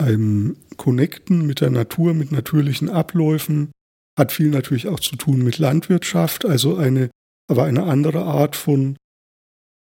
einem 0.00 0.56
Connecten 0.76 1.46
mit 1.46 1.60
der 1.60 1.70
Natur, 1.70 2.14
mit 2.14 2.32
natürlichen 2.32 2.88
Abläufen, 2.88 3.70
hat 4.18 4.32
viel 4.32 4.48
natürlich 4.48 4.88
auch 4.88 5.00
zu 5.00 5.16
tun 5.16 5.42
mit 5.42 5.58
Landwirtschaft, 5.58 6.44
also 6.44 6.76
eine, 6.76 7.10
aber 7.48 7.64
eine 7.64 7.84
andere 7.84 8.24
Art 8.24 8.56
von 8.56 8.96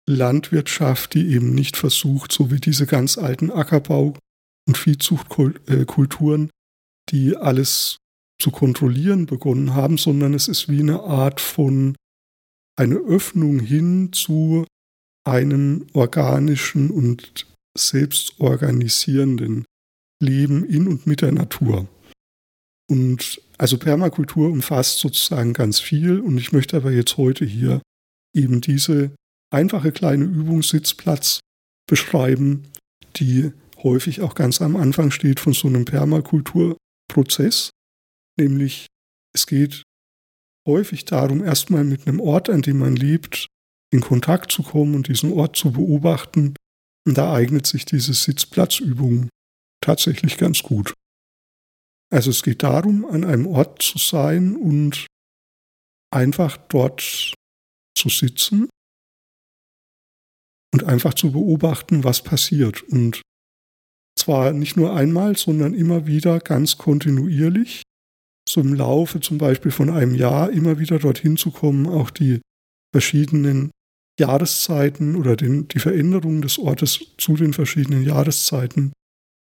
Landwirtschaft, 0.07 1.13
die 1.13 1.27
eben 1.33 1.53
nicht 1.53 1.77
versucht, 1.77 2.31
so 2.31 2.51
wie 2.51 2.59
diese 2.59 2.85
ganz 2.85 3.17
alten 3.17 3.51
Ackerbau 3.51 4.17
und 4.67 4.77
Viehzuchtkulturen, 4.77 6.49
die 7.09 7.35
alles 7.35 7.97
zu 8.39 8.51
kontrollieren 8.51 9.25
begonnen 9.25 9.73
haben, 9.73 9.97
sondern 9.97 10.33
es 10.33 10.47
ist 10.47 10.69
wie 10.69 10.79
eine 10.79 11.01
Art 11.01 11.41
von 11.41 11.95
eine 12.77 12.95
Öffnung 12.95 13.59
hin 13.59 14.13
zu 14.13 14.65
einem 15.25 15.87
organischen 15.93 16.91
und 16.91 17.47
selbstorganisierenden 17.77 19.65
Leben 20.19 20.65
in 20.65 20.87
und 20.87 21.07
mit 21.07 21.21
der 21.21 21.31
Natur. 21.31 21.87
Und 22.89 23.41
also 23.57 23.77
Permakultur 23.77 24.49
umfasst 24.49 24.99
sozusagen 24.99 25.53
ganz 25.53 25.79
viel 25.79 26.19
und 26.19 26.37
ich 26.37 26.51
möchte 26.51 26.77
aber 26.77 26.91
jetzt 26.91 27.17
heute 27.17 27.45
hier 27.45 27.81
eben 28.33 28.61
diese 28.61 29.11
einfache 29.51 29.91
kleine 29.91 30.25
Übungssitzplatz 30.25 31.39
beschreiben, 31.89 32.63
die 33.17 33.51
häufig 33.83 34.21
auch 34.21 34.35
ganz 34.35 34.61
am 34.61 34.75
Anfang 34.75 35.11
steht 35.11 35.39
von 35.39 35.53
so 35.53 35.67
einem 35.67 35.85
Permakulturprozess, 35.85 37.71
nämlich 38.39 38.87
es 39.33 39.47
geht 39.47 39.83
häufig 40.67 41.05
darum, 41.05 41.43
erstmal 41.43 41.83
mit 41.83 42.07
einem 42.07 42.19
Ort, 42.19 42.49
an 42.49 42.61
dem 42.61 42.79
man 42.79 42.95
lebt, 42.95 43.47
in 43.91 44.01
Kontakt 44.01 44.51
zu 44.51 44.63
kommen 44.63 44.95
und 44.95 45.07
diesen 45.07 45.31
Ort 45.31 45.55
zu 45.55 45.71
beobachten. 45.71 46.55
Und 47.07 47.17
da 47.17 47.33
eignet 47.33 47.65
sich 47.65 47.85
diese 47.85 48.13
Sitzplatzübung 48.13 49.29
tatsächlich 49.87 50.37
ganz 50.37 50.63
gut. 50.63 50.93
Also 52.13 52.29
es 52.29 52.43
geht 52.43 52.61
darum, 52.61 53.05
an 53.05 53.23
einem 53.23 53.47
Ort 53.47 53.81
zu 53.81 53.97
sein 53.97 54.57
und 54.57 55.07
einfach 56.13 56.57
dort 56.57 57.33
zu 57.97 58.09
sitzen 58.09 58.69
und 60.73 60.83
einfach 60.83 61.13
zu 61.13 61.31
beobachten, 61.31 62.03
was 62.03 62.21
passiert. 62.21 62.83
Und 62.83 63.21
zwar 64.19 64.51
nicht 64.51 64.75
nur 64.75 64.93
einmal, 64.93 65.37
sondern 65.37 65.73
immer 65.73 66.05
wieder 66.05 66.39
ganz 66.39 66.77
kontinuierlich, 66.77 67.83
so 68.47 68.59
im 68.59 68.73
Laufe 68.73 69.21
zum 69.21 69.37
Beispiel 69.37 69.71
von 69.71 69.89
einem 69.89 70.15
Jahr 70.15 70.51
immer 70.51 70.79
wieder 70.79 70.99
dorthin 70.99 71.37
zu 71.37 71.51
kommen, 71.51 71.87
auch 71.87 72.09
die 72.09 72.41
verschiedenen 72.93 73.71
Jahreszeiten 74.19 75.15
oder 75.15 75.37
den, 75.37 75.67
die 75.69 75.79
Veränderung 75.79 76.41
des 76.41 76.57
Ortes 76.57 77.15
zu 77.17 77.35
den 77.35 77.53
verschiedenen 77.53 78.03
Jahreszeiten 78.03 78.91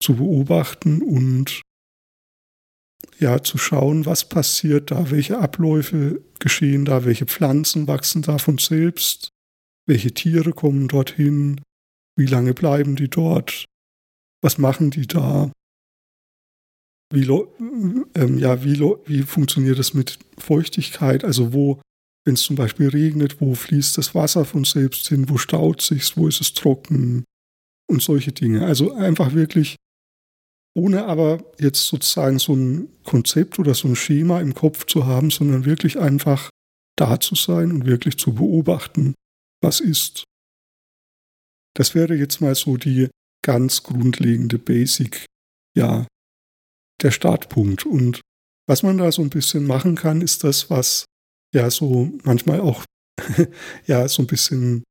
zu 0.01 0.15
beobachten 0.15 1.01
und 1.01 1.61
ja, 3.19 3.41
zu 3.43 3.57
schauen, 3.57 4.05
was 4.05 4.27
passiert 4.27 4.91
da, 4.91 5.11
welche 5.11 5.39
Abläufe 5.39 6.21
geschehen 6.39 6.85
da, 6.85 7.05
welche 7.05 7.25
Pflanzen 7.25 7.87
wachsen 7.87 8.21
da 8.21 8.37
von 8.37 8.57
selbst, 8.57 9.29
welche 9.87 10.13
Tiere 10.13 10.51
kommen 10.53 10.87
dorthin, 10.87 11.61
wie 12.17 12.25
lange 12.25 12.53
bleiben 12.53 12.95
die 12.95 13.09
dort, 13.09 13.65
was 14.41 14.57
machen 14.57 14.91
die 14.91 15.07
da, 15.07 15.51
wie, 17.11 17.25
ähm, 17.25 18.37
ja, 18.37 18.63
wie, 18.63 18.79
wie 19.05 19.23
funktioniert 19.23 19.79
das 19.79 19.93
mit 19.93 20.19
Feuchtigkeit, 20.37 21.23
also 21.23 21.53
wo, 21.53 21.81
wenn 22.25 22.35
es 22.35 22.43
zum 22.43 22.55
Beispiel 22.55 22.89
regnet, 22.89 23.41
wo 23.41 23.55
fließt 23.55 23.97
das 23.97 24.13
Wasser 24.13 24.45
von 24.45 24.63
selbst 24.63 25.07
hin, 25.07 25.29
wo 25.29 25.37
staut 25.37 25.81
sich, 25.81 26.15
wo 26.15 26.27
ist 26.27 26.41
es 26.41 26.53
trocken? 26.53 27.23
Und 27.89 28.03
solche 28.03 28.31
Dinge. 28.31 28.67
Also 28.67 28.93
einfach 28.93 29.33
wirklich 29.33 29.75
ohne 30.79 31.05
aber 31.05 31.43
jetzt 31.59 31.87
sozusagen 31.87 32.39
so 32.39 32.55
ein 32.55 32.89
Konzept 33.03 33.59
oder 33.59 33.73
so 33.73 33.87
ein 33.87 33.95
Schema 33.95 34.39
im 34.39 34.53
Kopf 34.53 34.85
zu 34.85 35.05
haben, 35.05 35.29
sondern 35.29 35.65
wirklich 35.65 35.99
einfach 35.99 36.49
da 36.97 37.19
zu 37.19 37.35
sein 37.35 37.71
und 37.71 37.85
wirklich 37.85 38.17
zu 38.17 38.33
beobachten, 38.33 39.13
was 39.61 39.79
ist. 39.79 40.23
Das 41.75 41.95
wäre 41.95 42.15
jetzt 42.15 42.41
mal 42.41 42.55
so 42.55 42.77
die 42.77 43.09
ganz 43.45 43.83
grundlegende 43.83 44.57
Basic, 44.57 45.25
ja, 45.77 46.07
der 47.01 47.11
Startpunkt. 47.11 47.85
Und 47.85 48.21
was 48.67 48.83
man 48.83 48.97
da 48.97 49.11
so 49.11 49.21
ein 49.21 49.29
bisschen 49.29 49.65
machen 49.65 49.95
kann, 49.95 50.21
ist 50.21 50.43
das, 50.43 50.69
was 50.69 51.05
ja 51.53 51.69
so 51.69 52.11
manchmal 52.23 52.61
auch 52.61 52.83
ja 53.87 54.07
so 54.07 54.23
ein 54.23 54.27
bisschen 54.27 54.83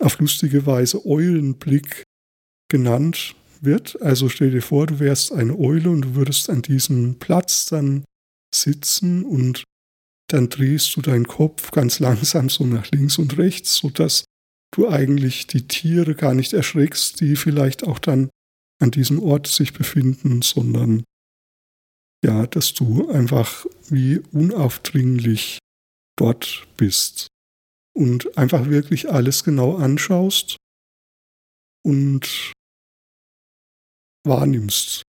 auf 0.00 0.18
lustige 0.18 0.66
Weise 0.66 1.04
Eulenblick 1.06 2.04
genannt 2.70 3.34
wird. 3.64 4.00
Also 4.02 4.28
stell 4.28 4.50
dir 4.50 4.62
vor, 4.62 4.86
du 4.86 4.98
wärst 5.00 5.32
eine 5.32 5.58
Eule 5.58 5.90
und 5.90 6.02
du 6.02 6.14
würdest 6.14 6.50
an 6.50 6.62
diesem 6.62 7.18
Platz 7.18 7.66
dann 7.66 8.04
sitzen 8.54 9.24
und 9.24 9.64
dann 10.30 10.48
drehst 10.48 10.94
du 10.96 11.02
deinen 11.02 11.26
Kopf 11.26 11.70
ganz 11.70 11.98
langsam 12.00 12.48
so 12.48 12.64
nach 12.64 12.90
links 12.90 13.18
und 13.18 13.38
rechts, 13.38 13.76
sodass 13.76 14.24
du 14.74 14.88
eigentlich 14.88 15.46
die 15.46 15.66
Tiere 15.66 16.14
gar 16.14 16.34
nicht 16.34 16.52
erschreckst, 16.52 17.20
die 17.20 17.36
vielleicht 17.36 17.84
auch 17.84 17.98
dann 17.98 18.28
an 18.80 18.90
diesem 18.90 19.20
Ort 19.20 19.46
sich 19.46 19.72
befinden, 19.72 20.42
sondern 20.42 21.04
ja, 22.24 22.46
dass 22.46 22.74
du 22.74 23.08
einfach 23.10 23.66
wie 23.88 24.18
unaufdringlich 24.32 25.58
dort 26.16 26.66
bist 26.76 27.28
und 27.94 28.36
einfach 28.36 28.68
wirklich 28.68 29.10
alles 29.10 29.44
genau 29.44 29.76
anschaust 29.76 30.56
und 31.84 32.52
wahrnimmst. 34.28 35.02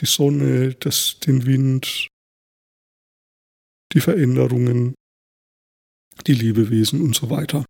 Die 0.00 0.06
Sonne, 0.06 0.74
das, 0.74 1.18
den 1.20 1.44
Wind, 1.44 2.08
die 3.92 4.00
Veränderungen, 4.00 4.94
die 6.26 6.34
Lebewesen 6.34 7.02
und 7.02 7.14
so 7.14 7.28
weiter. 7.28 7.64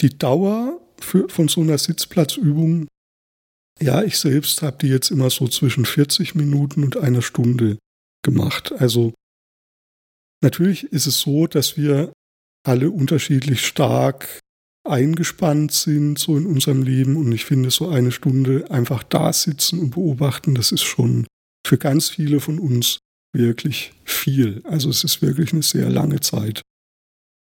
Die 0.00 0.18
Dauer 0.18 0.80
für, 1.00 1.28
von 1.28 1.48
so 1.48 1.62
einer 1.62 1.78
Sitzplatzübung, 1.78 2.88
ja, 3.80 4.02
ich 4.02 4.18
selbst 4.18 4.62
habe 4.62 4.76
die 4.78 4.88
jetzt 4.88 5.10
immer 5.10 5.30
so 5.30 5.48
zwischen 5.48 5.84
40 5.84 6.34
Minuten 6.34 6.84
und 6.84 6.96
einer 6.96 7.22
Stunde 7.22 7.78
gemacht. 8.22 8.72
Also 8.72 9.14
Natürlich 10.44 10.84
ist 10.92 11.06
es 11.06 11.20
so, 11.20 11.46
dass 11.46 11.78
wir 11.78 12.12
alle 12.66 12.90
unterschiedlich 12.90 13.66
stark 13.66 14.40
eingespannt 14.86 15.72
sind 15.72 16.18
so 16.18 16.36
in 16.36 16.44
unserem 16.44 16.82
Leben 16.82 17.16
und 17.16 17.32
ich 17.32 17.46
finde 17.46 17.70
so 17.70 17.88
eine 17.88 18.12
Stunde 18.12 18.70
einfach 18.70 19.02
da 19.04 19.32
sitzen 19.32 19.78
und 19.78 19.92
beobachten, 19.92 20.54
das 20.54 20.70
ist 20.70 20.82
schon 20.82 21.26
für 21.66 21.78
ganz 21.78 22.10
viele 22.10 22.40
von 22.40 22.58
uns 22.58 22.98
wirklich 23.34 23.94
viel. 24.04 24.60
Also 24.64 24.90
es 24.90 25.02
ist 25.02 25.22
wirklich 25.22 25.54
eine 25.54 25.62
sehr 25.62 25.88
lange 25.88 26.20
Zeit. 26.20 26.60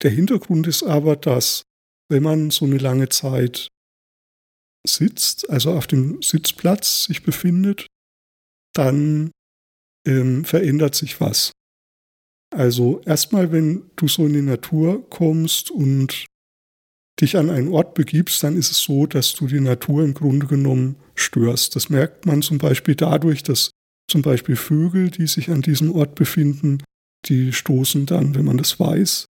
Der 0.04 0.12
Hintergrund 0.12 0.68
ist 0.68 0.84
aber, 0.84 1.16
dass 1.16 1.64
wenn 2.08 2.22
man 2.22 2.52
so 2.52 2.66
eine 2.66 2.78
lange 2.78 3.10
Zeit 3.10 3.68
sitzt, 4.88 5.50
also 5.50 5.74
auf 5.74 5.88
dem 5.88 6.22
Sitzplatz 6.22 7.06
sich 7.06 7.24
befindet, 7.24 7.88
dann 8.76 9.32
ähm, 10.06 10.46
verändert 10.46 10.94
sich 10.94 11.20
was. 11.20 11.52
Also 12.54 13.02
erstmal, 13.06 13.52
wenn 13.52 13.84
du 13.96 14.08
so 14.08 14.26
in 14.26 14.34
die 14.34 14.42
Natur 14.42 15.10
kommst 15.10 15.72
und 15.72 16.26
dich 17.20 17.38
an 17.38 17.50
einen 17.50 17.70
Ort 17.70 17.94
begibst, 17.94 18.44
dann 18.44 18.58
ist 18.58 18.72
es 18.72 18.80
so, 18.80 19.06
dass 19.06 19.34
du 19.34 19.48
die 19.48 19.60
Natur 19.60 20.04
im 20.04 20.14
Grunde 20.14 20.48
genommen 20.48 20.96
störst. 21.16 21.76
Das 21.76 21.90
merkt 21.90 22.26
man 22.26 22.42
zum 22.42 22.58
Beispiel 22.58 22.96
dadurch, 22.96 23.44
dass 23.44 23.72
zum 24.10 24.22
Beispiel 24.22 24.56
Vögel, 24.56 25.10
die 25.10 25.28
sich 25.28 25.50
an 25.50 25.62
diesem 25.62 25.94
Ort 25.96 26.16
befinden, 26.16 26.84
die 27.26 27.54
stoßen 27.54 28.06
dann, 28.06 28.36
wenn 28.36 28.46
man 28.46 28.58
das 28.58 28.80
weiß 28.80 29.26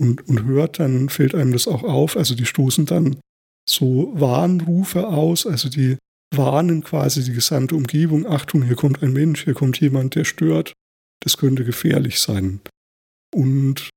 und, 0.00 0.28
und 0.28 0.44
hört, 0.44 0.78
dann 0.78 1.08
fällt 1.08 1.34
einem 1.34 1.52
das 1.52 1.66
auch 1.66 1.82
auf. 1.82 2.16
Also 2.16 2.34
die 2.34 2.46
stoßen 2.46 2.86
dann 2.86 3.16
so 3.68 4.12
Warnrufe 4.14 5.08
aus, 5.08 5.46
also 5.46 5.68
die 5.68 5.96
warnen 6.34 6.84
quasi 6.84 7.24
die 7.24 7.32
gesamte 7.32 7.74
Umgebung, 7.74 8.26
Achtung, 8.26 8.62
hier 8.62 8.76
kommt 8.76 9.02
ein 9.02 9.12
Mensch, 9.12 9.44
hier 9.44 9.54
kommt 9.54 9.80
jemand, 9.80 10.14
der 10.14 10.24
stört 10.24 10.72
das 11.22 11.36
könnte 11.36 11.64
gefährlich 11.64 12.18
sein. 12.18 12.60
Und 13.34 13.90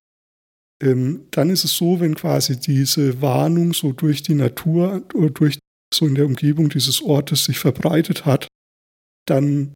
ähm, 0.82 1.28
dann 1.32 1.50
ist 1.50 1.64
es 1.64 1.76
so, 1.76 2.00
wenn 2.00 2.16
quasi 2.16 2.60
diese 2.60 3.22
Warnung 3.22 3.74
so 3.74 3.92
durch 3.92 4.24
die 4.24 4.36
Natur 4.36 5.04
oder 5.14 5.30
durch 5.30 5.60
so 5.94 6.06
in 6.06 6.16
der 6.16 6.26
Umgebung 6.26 6.70
dieses 6.70 7.02
Ortes 7.02 7.46
sich 7.46 7.60
verbreitet 7.60 8.26
hat, 8.26 8.48
dann 9.26 9.74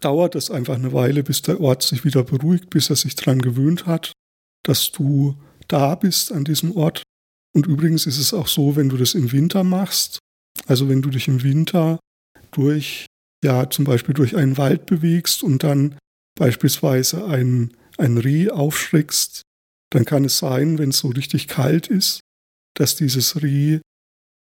dauert 0.00 0.34
es 0.34 0.50
einfach 0.50 0.76
eine 0.76 0.92
Weile, 0.92 1.22
bis 1.22 1.42
der 1.42 1.60
Ort 1.60 1.82
sich 1.82 2.04
wieder 2.04 2.22
beruhigt, 2.22 2.70
bis 2.70 2.90
er 2.90 2.96
sich 2.96 3.16
daran 3.16 3.40
gewöhnt 3.40 3.86
hat, 3.86 4.12
dass 4.62 4.92
du 4.92 5.36
da 5.68 5.94
bist 5.94 6.32
an 6.32 6.44
diesem 6.44 6.76
Ort. 6.76 7.02
Und 7.54 7.66
übrigens 7.66 8.06
ist 8.06 8.18
es 8.18 8.34
auch 8.34 8.46
so, 8.46 8.76
wenn 8.76 8.88
du 8.88 8.96
das 8.96 9.14
im 9.14 9.32
Winter 9.32 9.64
machst, 9.64 10.18
also 10.66 10.88
wenn 10.88 11.02
du 11.02 11.10
dich 11.10 11.28
im 11.28 11.42
Winter 11.42 11.98
durch, 12.50 13.06
ja, 13.44 13.68
zum 13.68 13.84
Beispiel 13.84 14.14
durch 14.14 14.36
einen 14.36 14.56
Wald 14.58 14.86
bewegst 14.86 15.42
und 15.42 15.62
dann 15.62 15.96
beispielsweise 16.36 17.26
ein, 17.26 17.72
ein 17.98 18.18
Reh 18.18 18.50
aufschreckst, 18.50 19.42
dann 19.90 20.04
kann 20.04 20.24
es 20.24 20.38
sein, 20.38 20.78
wenn 20.78 20.90
es 20.90 20.98
so 20.98 21.08
richtig 21.08 21.48
kalt 21.48 21.88
ist, 21.88 22.20
dass 22.74 22.94
dieses 22.94 23.42
Reh 23.42 23.80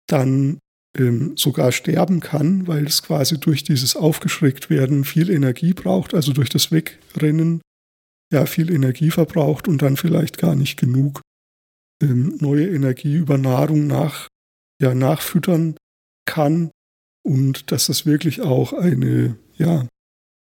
dann 0.08 0.60
ähm, 0.98 1.36
sogar 1.38 1.72
sterben 1.72 2.20
kann, 2.20 2.68
weil 2.68 2.86
es 2.86 3.04
quasi 3.04 3.40
durch 3.40 3.64
dieses 3.64 3.96
Aufgeschreckt 3.96 4.70
werden 4.70 5.04
viel 5.04 5.30
Energie 5.30 5.74
braucht, 5.74 6.14
also 6.14 6.34
durch 6.34 6.50
das 6.50 6.72
Wegrennen 6.72 7.62
ja 8.32 8.46
viel 8.46 8.72
Energie 8.72 9.12
verbraucht 9.12 9.68
und 9.68 9.82
dann 9.82 9.98
vielleicht 9.98 10.38
gar 10.38 10.56
nicht 10.56 10.78
genug 10.78 11.22
ähm, 12.02 12.38
neue 12.40 12.68
Energie 12.68 13.16
über 13.16 13.38
Nahrung 13.38 13.88
nach, 13.88 14.28
ja, 14.82 14.94
nachfüttern 14.94 15.78
kann 16.26 16.72
und 17.24 17.72
dass 17.72 17.88
das 17.88 18.06
wirklich 18.06 18.42
auch 18.42 18.74
eine, 18.74 19.38
ja, 19.58 19.88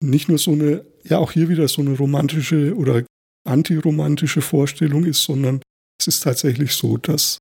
nicht 0.02 0.28
nur 0.28 0.38
so 0.38 0.52
eine 0.52 0.84
ja 1.04 1.18
auch 1.18 1.32
hier 1.32 1.48
wieder 1.48 1.68
so 1.68 1.82
eine 1.82 1.96
romantische 1.96 2.74
oder 2.76 3.04
antiromantische 3.46 4.42
Vorstellung 4.42 5.04
ist, 5.04 5.22
sondern 5.22 5.62
es 6.00 6.08
ist 6.08 6.20
tatsächlich 6.20 6.72
so, 6.72 6.96
dass 6.96 7.38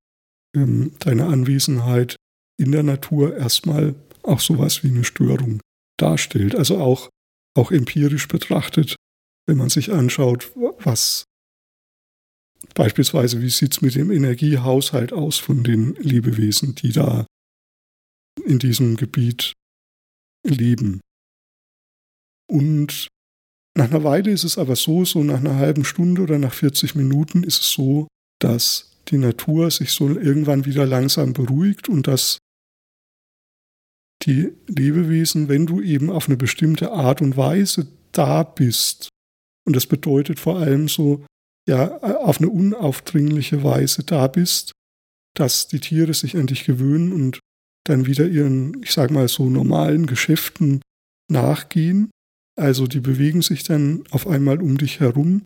ähm, 0.55 0.93
deine 0.99 1.25
Anwesenheit 1.25 2.15
in 2.57 2.71
der 2.71 2.83
Natur 2.83 3.35
erstmal 3.35 3.95
auch 4.23 4.39
sowas 4.39 4.83
wie 4.83 4.89
eine 4.89 5.03
Störung 5.03 5.59
darstellt. 5.97 6.55
Also 6.55 6.77
auch, 6.77 7.09
auch 7.57 7.71
empirisch 7.71 8.27
betrachtet, 8.27 8.95
wenn 9.47 9.57
man 9.57 9.69
sich 9.69 9.91
anschaut, 9.91 10.51
was 10.55 11.23
beispielsweise, 12.73 13.41
wie 13.41 13.49
sieht 13.49 13.73
es 13.73 13.81
mit 13.81 13.95
dem 13.95 14.11
Energiehaushalt 14.11 15.13
aus 15.13 15.37
von 15.37 15.63
den 15.63 15.95
Lebewesen, 15.95 16.75
die 16.75 16.91
da 16.91 17.25
in 18.43 18.59
diesem 18.59 18.95
Gebiet 18.95 19.53
leben. 20.43 21.01
Und 22.47 23.07
nach 23.77 23.89
einer 23.89 24.03
Weile 24.03 24.31
ist 24.31 24.43
es 24.43 24.57
aber 24.57 24.75
so, 24.75 25.05
so 25.05 25.23
nach 25.23 25.39
einer 25.39 25.55
halben 25.55 25.83
Stunde 25.83 26.21
oder 26.21 26.39
nach 26.39 26.53
40 26.53 26.95
Minuten 26.95 27.43
ist 27.43 27.61
es 27.61 27.71
so, 27.71 28.07
dass 28.39 28.97
die 29.09 29.17
Natur 29.17 29.69
sich 29.71 29.91
so 29.91 30.09
irgendwann 30.09 30.65
wieder 30.65 30.85
langsam 30.85 31.33
beruhigt 31.33 31.89
und 31.89 32.07
dass 32.07 32.37
die 34.23 34.53
Lebewesen, 34.67 35.49
wenn 35.49 35.65
du 35.65 35.81
eben 35.81 36.09
auf 36.09 36.27
eine 36.27 36.37
bestimmte 36.37 36.91
Art 36.91 37.21
und 37.21 37.37
Weise 37.37 37.87
da 38.11 38.43
bist, 38.43 39.09
und 39.67 39.75
das 39.75 39.87
bedeutet 39.87 40.39
vor 40.39 40.59
allem 40.59 40.87
so, 40.87 41.25
ja, 41.67 41.97
auf 41.97 42.39
eine 42.39 42.49
unaufdringliche 42.49 43.63
Weise 43.63 44.03
da 44.03 44.27
bist, 44.27 44.71
dass 45.35 45.67
die 45.67 45.79
Tiere 45.79 46.13
sich 46.13 46.37
an 46.37 46.47
dich 46.47 46.65
gewöhnen 46.65 47.11
und 47.11 47.39
dann 47.83 48.05
wieder 48.05 48.27
ihren, 48.27 48.81
ich 48.83 48.91
sag 48.91 49.11
mal 49.11 49.27
so, 49.27 49.49
normalen 49.49 50.05
Geschäften 50.05 50.81
nachgehen, 51.29 52.09
Also 52.59 52.87
die 52.87 53.01
bewegen 53.01 53.41
sich 53.41 53.63
dann 53.63 54.03
auf 54.11 54.27
einmal 54.27 54.61
um 54.61 54.77
dich 54.77 54.99
herum, 54.99 55.43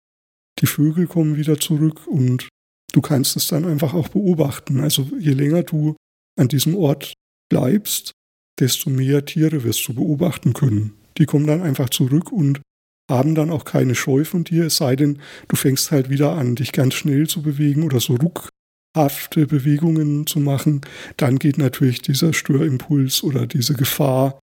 die 0.59 0.67
Vögel 0.67 1.07
kommen 1.07 1.37
wieder 1.37 1.59
zurück 1.59 2.05
und 2.07 2.49
du 2.91 3.01
kannst 3.01 3.35
es 3.35 3.47
dann 3.47 3.65
einfach 3.65 3.93
auch 3.93 4.09
beobachten. 4.09 4.79
Also 4.79 5.07
je 5.17 5.33
länger 5.33 5.63
du 5.63 5.95
an 6.37 6.47
diesem 6.47 6.75
Ort 6.75 7.13
bleibst, 7.49 8.11
desto 8.59 8.89
mehr 8.89 9.25
Tiere 9.25 9.63
wirst 9.63 9.87
du 9.87 9.93
beobachten 9.93 10.53
können. 10.53 10.93
Die 11.17 11.25
kommen 11.25 11.47
dann 11.47 11.61
einfach 11.61 11.89
zurück 11.89 12.31
und 12.31 12.61
haben 13.09 13.33
dann 13.33 13.49
auch 13.49 13.65
keine 13.65 13.95
Scheu 13.95 14.23
von 14.23 14.43
dir, 14.43 14.65
es 14.65 14.77
sei 14.77 14.95
denn, 14.95 15.19
du 15.47 15.55
fängst 15.55 15.91
halt 15.91 16.09
wieder 16.09 16.33
an, 16.33 16.55
dich 16.55 16.71
ganz 16.71 16.93
schnell 16.93 17.27
zu 17.27 17.41
bewegen 17.41 17.83
oder 17.83 17.99
so 17.99 18.15
ruckhafte 18.15 19.47
Bewegungen 19.47 20.27
zu 20.27 20.39
machen. 20.39 20.81
Dann 21.17 21.39
geht 21.39 21.57
natürlich 21.57 22.01
dieser 22.01 22.33
Störimpuls 22.33 23.23
oder 23.23 23.47
diese 23.47 23.73
Gefahr 23.73 24.39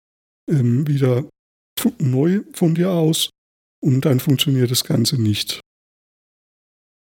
ähm, 0.51 0.87
wieder 0.87 1.25
neu 1.99 2.43
von 2.53 2.75
dir 2.75 2.91
aus 2.91 3.31
und 3.83 4.05
dann 4.05 4.21
funktioniert 4.21 4.71
das 4.71 4.85
Ganze 4.85 5.21
nicht. 5.21 5.61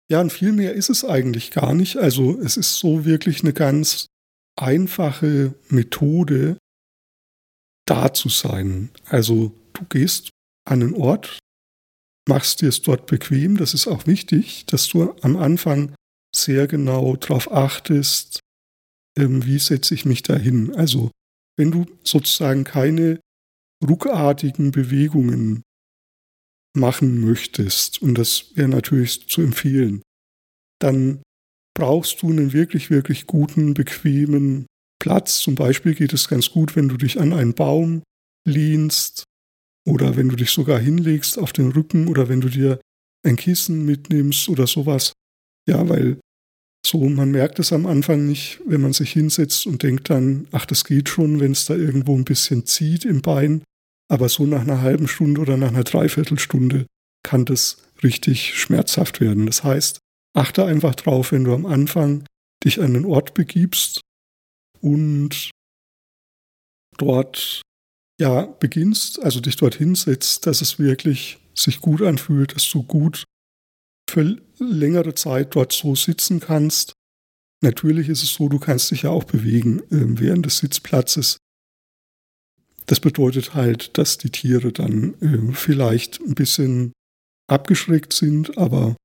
Ja, 0.10 0.21
und 0.21 0.32
viel 0.32 0.53
mehr 0.53 0.73
ist 0.73 0.89
es 0.89 1.03
eigentlich 1.03 1.51
gar 1.51 1.73
nicht. 1.73 1.97
Also 1.97 2.39
es 2.39 2.56
ist 2.56 2.75
so 2.75 3.03
wirklich 3.03 3.41
eine 3.41 3.53
ganz 3.53 4.08
einfache 4.56 5.53
Methode, 5.69 6.58
da 7.86 8.13
zu 8.13 8.30
sein. 8.30 8.89
Also 9.06 9.53
du 9.73 9.86
gehst 9.86 10.30
an 10.65 10.82
einen 10.82 10.93
Ort, 10.93 11.39
machst 12.27 12.62
dir 12.62 12.69
es 12.69 12.82
dort 12.82 13.06
bequem. 13.08 13.58
Das 13.58 13.73
ist 13.73 13.88
auch 13.88 14.08
wichtig, 14.08 14.65
dass 14.67 14.88
du 14.88 15.13
am 15.21 15.36
Anfang 15.36 15.93
sehr 16.36 16.67
genau 16.67 17.15
darauf 17.15 17.51
achtest, 17.51 18.39
ähm, 19.17 19.45
wie 19.45 19.60
setze 19.60 19.93
ich 19.93 20.06
mich 20.06 20.23
dahin. 20.23 20.75
Also 20.75 21.12
wenn 21.58 21.71
du 21.71 21.86
sozusagen 22.03 22.63
keine 22.63 23.19
ruckartigen 23.86 24.72
Bewegungen 24.72 25.63
machen 26.76 27.20
möchtest, 27.22 28.02
und 28.02 28.16
das 28.16 28.56
wäre 28.56 28.70
natürlich 28.70 29.28
zu 29.28 29.42
empfehlen, 29.42 30.02
dann 30.80 31.22
brauchst 31.76 32.22
du 32.22 32.30
einen 32.30 32.54
wirklich, 32.54 32.90
wirklich 32.90 33.28
guten, 33.28 33.74
bequemen 33.74 34.68
Platz. 35.00 35.40
Zum 35.40 35.56
Beispiel 35.56 35.96
geht 35.96 36.13
es 36.13 36.28
ganz 36.28 36.50
gut, 36.50 36.76
wenn 36.76 36.90
du 36.90 36.98
dich 36.98 37.20
an 37.20 37.34
einen 37.34 37.54
Baum 37.54 38.04
lehnst 38.48 39.24
oder 39.86 40.16
wenn 40.16 40.30
du 40.30 40.36
dich 40.36 40.52
sogar 40.52 40.80
hinlegst 40.80 41.38
auf 41.38 41.54
den 41.54 41.72
Rücken 41.72 42.08
oder 42.08 42.30
wenn 42.30 42.42
du 42.42 42.50
dir 42.50 42.80
ein 43.26 43.36
Kissen 43.36 43.86
mitnimmst 43.86 44.50
oder 44.50 44.68
sowas. 44.68 45.13
Ja, 45.68 45.88
weil 45.90 46.20
so, 46.88 47.08
man 47.10 47.32
merkt 47.32 47.60
es 47.60 47.73
am 47.73 47.86
Anfang 47.86 48.26
nicht, 48.26 48.60
wenn 48.65 48.82
man 48.82 48.93
sich 48.93 49.12
hinsetzt 49.12 49.67
und 49.67 49.84
denkt 49.84 50.10
dann, 50.10 50.47
ach, 50.52 50.65
das 50.65 50.84
geht 50.84 51.10
schon, 51.10 51.39
wenn 51.39 51.52
es 51.52 51.65
da 51.65 51.76
irgendwo 51.76 52.15
ein 52.15 52.26
bisschen 52.26 52.65
zieht 52.65 53.06
im 53.06 53.21
Bein. 53.21 53.63
Aber 54.10 54.30
so 54.30 54.45
nach 54.45 54.62
einer 54.62 54.82
halben 54.82 55.08
Stunde 55.08 55.41
oder 55.41 55.58
nach 55.58 55.69
einer 55.69 55.84
Dreiviertelstunde 55.84 56.86
kann 57.23 57.45
das 57.45 57.78
richtig 58.04 58.58
schmerzhaft 58.58 59.19
werden. 59.19 59.45
Das 59.45 59.63
heißt, 59.63 60.00
achte 60.34 60.65
einfach 60.65 60.95
drauf, 60.95 61.32
wenn 61.32 61.43
du 61.43 61.54
am 61.54 61.65
Anfang 61.65 62.23
dich 62.63 62.80
an 62.80 62.95
einen 62.95 63.06
Ort 63.06 63.34
begibst 63.34 64.02
und 64.82 65.52
dort 66.97 67.62
ja 68.19 68.45
beginnst, 68.45 69.21
also 69.21 69.39
dich 69.39 69.58
dort 69.58 69.76
hinsetzt, 69.76 70.45
dass 70.47 70.62
es 70.62 70.80
wirklich 70.80 71.38
sich 71.54 71.82
gut 71.82 72.02
anfühlt, 72.02 72.56
dass 72.56 72.69
du 72.69 72.84
gut 72.84 73.23
für 74.10 74.38
längere 74.60 75.15
Zeit 75.15 75.56
dort 75.56 75.72
so 75.72 75.96
sitzen 75.96 76.39
kannst. 76.39 76.93
Natürlich 77.62 78.10
ist 78.10 78.24
es 78.24 78.34
so, 78.34 78.50
du 78.50 78.60
kannst 78.60 78.91
dich 78.91 79.04
ja 79.04 79.10
auch 79.10 79.24
bewegen 79.24 79.80
äh, 79.91 80.20
während 80.20 80.46
des 80.46 80.60
Sitzplatzes. 80.60 81.38
Das 82.86 83.00
bedeutet 83.00 83.54
halt, 83.54 83.98
dass 83.98 84.17
die 84.17 84.30
Tiere 84.30 84.72
dann 84.72 85.15
äh, 85.22 85.54
vielleicht 85.54 86.20
ein 86.22 86.36
bisschen 86.36 86.93
abgeschreckt 87.48 88.13
sind, 88.13 88.58
aber 88.58 88.96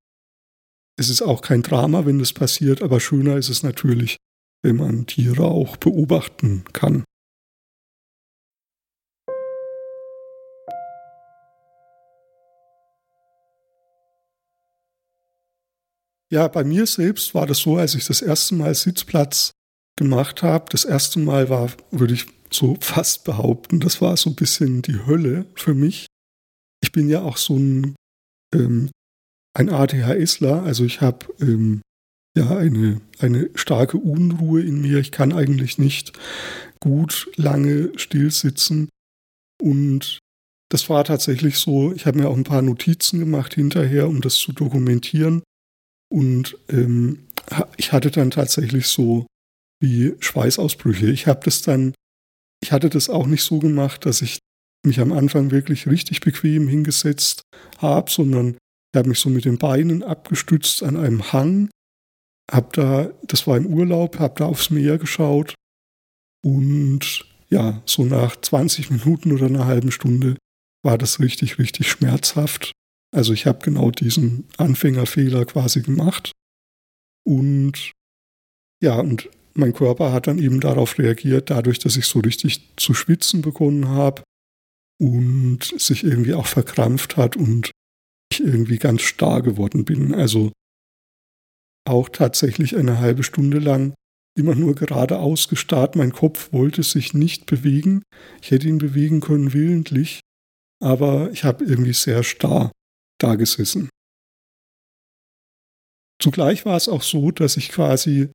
es 0.98 1.08
ist 1.08 1.22
auch 1.22 1.42
kein 1.42 1.62
Drama, 1.62 2.06
wenn 2.06 2.18
das 2.18 2.32
passiert, 2.32 2.82
aber 2.82 3.00
schöner 3.00 3.36
ist 3.36 3.48
es 3.48 3.62
natürlich, 3.62 4.16
wenn 4.62 4.76
man 4.76 5.06
Tiere 5.06 5.44
auch 5.44 5.76
beobachten 5.76 6.64
kann. 6.72 7.04
Ja, 16.32 16.48
bei 16.48 16.64
mir 16.64 16.86
selbst 16.86 17.34
war 17.34 17.46
das 17.46 17.58
so, 17.58 17.76
als 17.76 17.94
ich 17.94 18.06
das 18.06 18.22
erste 18.22 18.54
Mal 18.54 18.74
Sitzplatz 18.74 19.50
gemacht 19.98 20.42
habe. 20.42 20.64
Das 20.70 20.86
erste 20.86 21.18
Mal 21.18 21.50
war, 21.50 21.70
würde 21.90 22.14
ich 22.14 22.26
so 22.50 22.78
fast 22.80 23.24
behaupten, 23.24 23.80
das 23.80 24.00
war 24.00 24.16
so 24.16 24.30
ein 24.30 24.36
bisschen 24.36 24.80
die 24.80 25.04
Hölle 25.04 25.44
für 25.54 25.74
mich. 25.74 26.06
Ich 26.82 26.90
bin 26.90 27.10
ja 27.10 27.20
auch 27.20 27.36
so 27.36 27.58
ein, 27.58 27.94
ähm, 28.54 28.90
ein 29.54 29.68
ADHSler, 29.68 30.62
also 30.62 30.86
ich 30.86 31.02
habe 31.02 31.26
ähm, 31.38 31.82
ja 32.34 32.56
eine, 32.56 33.02
eine 33.18 33.50
starke 33.54 33.98
Unruhe 33.98 34.62
in 34.62 34.80
mir. 34.80 35.00
Ich 35.00 35.12
kann 35.12 35.34
eigentlich 35.34 35.76
nicht 35.76 36.14
gut 36.80 37.30
lange 37.36 37.92
still 37.98 38.30
sitzen. 38.30 38.88
Und 39.60 40.18
das 40.70 40.88
war 40.88 41.04
tatsächlich 41.04 41.58
so, 41.58 41.92
ich 41.92 42.06
habe 42.06 42.20
mir 42.20 42.30
auch 42.30 42.36
ein 42.36 42.44
paar 42.44 42.62
Notizen 42.62 43.20
gemacht 43.20 43.52
hinterher, 43.52 44.08
um 44.08 44.22
das 44.22 44.36
zu 44.36 44.52
dokumentieren. 44.52 45.42
Und 46.12 46.58
ähm, 46.68 47.26
ich 47.76 47.92
hatte 47.92 48.10
dann 48.10 48.30
tatsächlich 48.30 48.86
so 48.86 49.26
wie 49.80 50.14
Schweißausbrüche. 50.20 51.10
Ich 51.10 51.26
habe 51.26 51.40
das 51.44 51.62
dann, 51.62 51.94
ich 52.62 52.72
hatte 52.72 52.90
das 52.90 53.10
auch 53.10 53.26
nicht 53.26 53.42
so 53.42 53.58
gemacht, 53.58 54.06
dass 54.06 54.22
ich 54.22 54.38
mich 54.84 55.00
am 55.00 55.12
Anfang 55.12 55.50
wirklich 55.50 55.86
richtig 55.86 56.20
bequem 56.20 56.68
hingesetzt 56.68 57.42
habe, 57.78 58.10
sondern 58.10 58.58
ich 58.92 58.98
habe 58.98 59.08
mich 59.08 59.18
so 59.18 59.30
mit 59.30 59.44
den 59.44 59.58
Beinen 59.58 60.02
abgestützt 60.02 60.82
an 60.82 60.96
einem 60.96 61.32
Hang 61.32 61.70
hab 62.50 62.72
da, 62.74 63.10
das 63.22 63.46
war 63.46 63.56
im 63.56 63.66
Urlaub, 63.66 64.18
hab 64.18 64.36
da 64.36 64.46
aufs 64.46 64.70
Meer 64.70 64.98
geschaut 64.98 65.54
und 66.44 67.24
ja, 67.48 67.82
so 67.86 68.04
nach 68.04 68.36
20 68.36 68.90
Minuten 68.90 69.32
oder 69.32 69.46
einer 69.46 69.66
halben 69.66 69.92
Stunde 69.92 70.36
war 70.84 70.98
das 70.98 71.20
richtig, 71.20 71.58
richtig 71.58 71.90
schmerzhaft. 71.90 72.72
Also 73.14 73.32
ich 73.32 73.46
habe 73.46 73.58
genau 73.62 73.90
diesen 73.90 74.48
Anfängerfehler 74.56 75.44
quasi 75.44 75.82
gemacht 75.82 76.32
und 77.24 77.92
ja, 78.82 78.98
und 78.98 79.28
mein 79.54 79.74
Körper 79.74 80.12
hat 80.12 80.26
dann 80.26 80.38
eben 80.38 80.60
darauf 80.60 80.98
reagiert, 80.98 81.50
dadurch, 81.50 81.78
dass 81.78 81.96
ich 81.96 82.06
so 82.06 82.20
richtig 82.20 82.72
zu 82.76 82.94
schwitzen 82.94 83.42
begonnen 83.42 83.88
habe 83.88 84.22
und 84.98 85.78
sich 85.78 86.04
irgendwie 86.04 86.34
auch 86.34 86.46
verkrampft 86.46 87.16
hat 87.16 87.36
und 87.36 87.70
ich 88.32 88.40
irgendwie 88.40 88.78
ganz 88.78 89.02
starr 89.02 89.42
geworden 89.42 89.84
bin. 89.84 90.14
Also 90.14 90.52
auch 91.86 92.08
tatsächlich 92.08 92.76
eine 92.76 92.98
halbe 92.98 93.22
Stunde 93.22 93.58
lang 93.58 93.94
immer 94.38 94.54
nur 94.54 94.74
geradeaus 94.74 95.48
gestarrt. 95.48 95.96
Mein 95.96 96.12
Kopf 96.12 96.52
wollte 96.52 96.82
sich 96.82 97.12
nicht 97.12 97.46
bewegen. 97.46 98.02
Ich 98.40 98.50
hätte 98.50 98.68
ihn 98.68 98.78
bewegen 98.78 99.20
können 99.20 99.52
willentlich, 99.52 100.20
aber 100.82 101.30
ich 101.32 101.44
habe 101.44 101.64
irgendwie 101.64 101.92
sehr 101.92 102.22
starr 102.22 102.72
da 103.22 103.34
gesessen. 103.34 103.88
Zugleich 106.20 106.64
war 106.64 106.76
es 106.76 106.88
auch 106.88 107.02
so, 107.02 107.30
dass 107.30 107.56
ich 107.56 107.70
quasi 107.70 108.30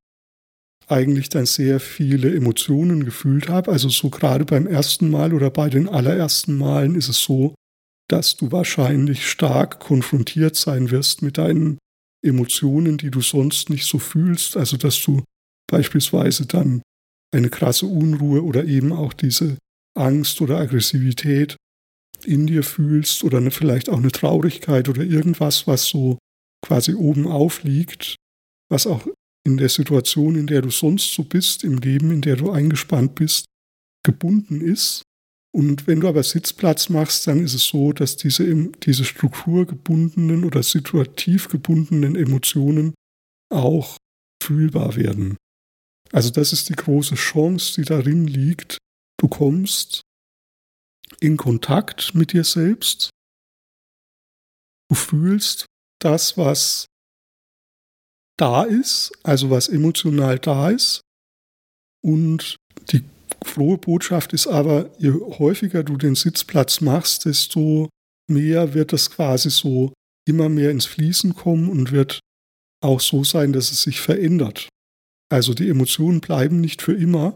eigentlich 0.88 1.30
dann 1.30 1.46
sehr 1.46 1.80
viele 1.80 2.34
Emotionen 2.34 3.06
gefühlt 3.06 3.50
habe. 3.50 3.72
Also 3.72 3.90
so 3.90 4.10
gerade 4.10 4.46
beim 4.46 4.68
ersten 4.68 5.10
Mal 5.10 5.34
oder 5.34 5.50
bei 5.50 5.70
den 5.70 5.90
allerersten 5.90 6.58
Malen 6.58 6.96
ist 6.96 7.10
es 7.10 7.22
so, 7.22 7.56
dass 8.10 8.38
du 8.38 8.52
wahrscheinlich 8.52 9.30
stark 9.30 9.80
konfrontiert 9.80 10.56
sein 10.56 10.92
wirst 10.92 11.22
mit 11.22 11.38
deinen 11.38 11.78
Emotionen, 12.26 12.98
die 12.98 13.12
du 13.12 13.22
sonst 13.22 13.70
nicht 13.70 13.86
so 13.86 14.00
fühlst. 14.00 14.56
Also 14.56 14.78
dass 14.78 15.02
du 15.04 15.24
beispielsweise 15.70 16.46
dann 16.46 16.82
eine 17.34 17.50
krasse 17.50 17.86
Unruhe 17.86 18.44
oder 18.44 18.64
eben 18.66 18.94
auch 18.94 19.14
diese 19.14 19.58
Angst 19.98 20.40
oder 20.42 20.58
Aggressivität 20.58 21.58
in 22.28 22.48
dir 22.48 22.64
fühlst 22.64 23.24
oder 23.24 23.38
eine, 23.38 23.52
vielleicht 23.52 23.90
auch 23.90 23.98
eine 23.98 24.12
Traurigkeit 24.12 24.90
oder 24.90 25.04
irgendwas, 25.04 25.68
was 25.68 25.86
so 25.86 26.18
quasi 26.66 26.94
oben 26.94 27.28
aufliegt, 27.28 28.16
was 28.70 28.86
auch 28.88 29.08
in 29.46 29.58
der 29.58 29.70
Situation, 29.70 30.36
in 30.36 30.48
der 30.48 30.62
du 30.62 30.70
sonst 30.70 31.14
so 31.14 31.24
bist, 31.24 31.64
im 31.64 31.78
Leben, 31.78 32.12
in 32.12 32.22
der 32.22 32.36
du 32.36 32.52
eingespannt 32.52 33.16
bist, 33.16 33.46
gebunden 34.04 34.62
ist 34.62 35.04
und 35.58 35.88
wenn 35.88 36.02
du 36.02 36.08
aber 36.08 36.22
Sitzplatz 36.22 36.90
machst, 36.90 37.26
dann 37.26 37.44
ist 37.44 37.56
es 37.56 37.66
so, 37.66 37.92
dass 37.92 38.16
diese, 38.16 38.70
diese 38.84 39.06
strukturgebundenen 39.06 40.44
oder 40.44 40.62
situativ 40.62 41.48
gebundenen 41.48 42.16
Emotionen 42.16 42.94
auch 43.50 43.98
fühlbar 44.44 44.96
werden. 44.96 45.36
Also 46.12 46.30
das 46.30 46.54
ist 46.54 46.70
die 46.70 46.76
große 46.76 47.16
Chance, 47.16 47.82
die 47.82 47.86
darin 47.86 48.28
liegt. 48.28 48.78
Du 49.20 49.28
kommst 49.28 50.02
in 51.20 51.38
Kontakt 51.38 52.16
mit 52.16 52.34
dir 52.34 52.44
selbst. 52.44 53.10
Du 54.90 54.96
fühlst 54.96 55.66
das, 56.00 56.38
was 56.38 56.86
da 58.38 58.64
ist, 58.64 59.12
also 59.24 59.50
was 59.50 59.68
emotional 59.68 60.40
da 60.40 60.70
ist. 60.70 61.02
Und 62.04 62.58
die 62.92 63.04
frohe 63.44 63.78
Botschaft 63.78 64.34
ist 64.34 64.48
aber, 64.48 64.92
je 65.00 65.12
häufiger 65.12 65.84
du 65.84 65.98
den 65.98 66.16
Sitzplatz 66.16 66.82
machst, 66.82 67.26
desto 67.26 67.90
mehr 68.30 68.74
wird 68.74 68.94
es 68.94 69.10
quasi 69.10 69.50
so 69.50 69.94
immer 70.28 70.50
mehr 70.50 70.72
ins 70.72 70.86
Fließen 70.86 71.34
kommen 71.34 71.70
und 71.70 71.92
wird 71.92 72.20
auch 72.84 73.00
so 73.00 73.24
sein, 73.24 73.54
dass 73.54 73.72
es 73.72 73.82
sich 73.82 74.00
verändert. 74.00 74.70
Also 75.30 75.54
die 75.54 75.70
Emotionen 75.70 76.22
bleiben 76.22 76.62
nicht 76.62 76.82
für 76.82 76.94
immer, 76.94 77.36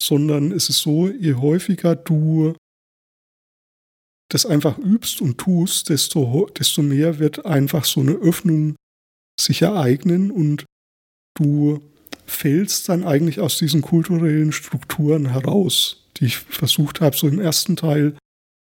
sondern 0.00 0.52
es 0.52 0.68
ist 0.68 0.78
so, 0.78 1.08
je 1.08 1.34
häufiger 1.34 1.96
du 1.96 2.54
das 4.30 4.44
einfach 4.46 4.78
übst 4.78 5.20
und 5.20 5.38
tust, 5.38 5.88
desto, 5.88 6.48
desto 6.58 6.82
mehr 6.82 7.18
wird 7.18 7.46
einfach 7.46 7.84
so 7.84 8.00
eine 8.00 8.12
Öffnung 8.12 8.76
sich 9.40 9.62
ereignen 9.62 10.30
und 10.30 10.64
du 11.34 11.80
fällst 12.26 12.88
dann 12.88 13.04
eigentlich 13.04 13.40
aus 13.40 13.58
diesen 13.58 13.80
kulturellen 13.80 14.52
Strukturen 14.52 15.30
heraus, 15.30 16.04
die 16.16 16.26
ich 16.26 16.36
versucht 16.36 17.00
habe, 17.00 17.16
so 17.16 17.26
im 17.26 17.40
ersten 17.40 17.76
Teil 17.76 18.16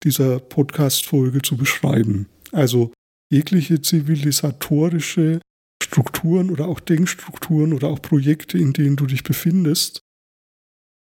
dieser 0.03 0.39
Podcast-Folge 0.39 1.41
zu 1.41 1.55
beschreiben. 1.55 2.27
Also 2.51 2.93
jegliche 3.31 3.81
zivilisatorische 3.81 5.39
Strukturen 5.81 6.49
oder 6.51 6.67
auch 6.67 6.79
Denkstrukturen 6.79 7.73
oder 7.73 7.87
auch 7.87 8.01
Projekte, 8.01 8.57
in 8.57 8.73
denen 8.73 8.95
du 8.95 9.05
dich 9.05 9.23
befindest, 9.23 10.01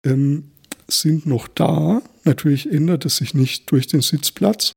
ähm, 0.06 0.52
sind 0.88 1.26
noch 1.26 1.48
da. 1.48 2.02
Natürlich 2.24 2.70
ändert 2.72 3.06
es 3.06 3.18
sich 3.18 3.34
nicht 3.34 3.72
durch 3.72 3.88
den 3.88 4.02
Sitzplatz, 4.02 4.72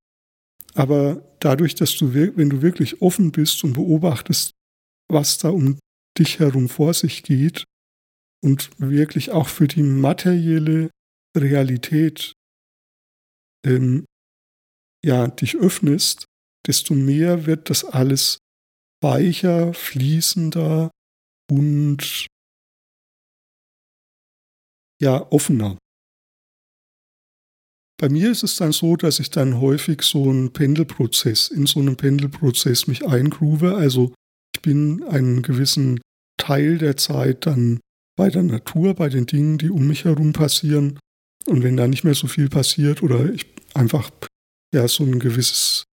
aber 0.75 1.23
dadurch, 1.41 1.75
dass 1.75 1.97
du, 1.97 2.15
wenn 2.15 2.51
du 2.51 2.63
wirklich 2.63 3.03
offen 3.03 3.33
bist 3.33 3.63
und 3.65 3.75
beobachtest, 3.75 4.53
was 5.09 5.39
da 5.39 5.51
um 5.51 5.79
dich 6.19 6.39
herum 6.39 6.69
vor 6.69 6.95
sich 6.95 7.23
geht 7.23 7.65
und 8.43 8.71
wirklich 8.79 9.31
auch 9.31 9.49
für 9.49 9.69
die 9.69 9.83
materielle 9.83 10.91
Realität 11.37 12.33
ähm, 13.65 14.05
ja, 15.05 15.29
dich 15.29 15.57
öffnest, 15.57 16.25
desto 16.67 16.95
mehr 16.95 17.47
wird 17.47 17.71
das 17.71 17.85
alles 17.85 18.39
weicher, 19.03 19.73
fließender 19.73 20.91
und 21.51 22.27
ja, 25.01 25.27
offener. 25.31 25.79
Bei 28.01 28.09
mir 28.09 28.31
ist 28.31 28.43
es 28.43 28.57
dann 28.57 28.73
so, 28.73 28.97
dass 28.97 29.21
ich 29.21 29.31
dann 29.31 29.61
häufig 29.61 30.03
so 30.03 30.31
einen 30.31 30.53
Pendelprozess, 30.53 31.49
in 31.49 31.67
so 31.67 31.81
einem 31.81 31.97
Pendelprozess 31.97 32.87
mich 32.87 33.07
eingrube. 33.07 33.77
Also 33.77 34.15
ich 34.55 34.63
bin 34.63 35.03
einen 35.05 35.43
gewissen 35.43 36.01
Teil 36.39 36.79
der 36.79 36.97
Zeit 36.97 37.45
dann 37.45 37.79
bei 38.17 38.31
der 38.31 38.43
Natur, 38.43 38.95
bei 38.95 39.11
den 39.11 39.27
Dingen, 39.27 39.59
die 39.59 39.71
um 39.71 39.87
mich 39.87 40.05
herum 40.05 40.33
passieren. 40.33 40.99
Und 41.47 41.63
wenn 41.63 41.77
da 41.77 41.87
nicht 41.87 42.05
mehr 42.05 42.15
so 42.15 42.27
viel 42.27 42.49
passiert 42.49 43.03
oder 43.03 43.33
ich 43.33 43.47
einfach 43.75 44.11
ja 44.75 44.89
so 44.89 45.05
ein 45.05 45.19
gewisses 45.19 45.85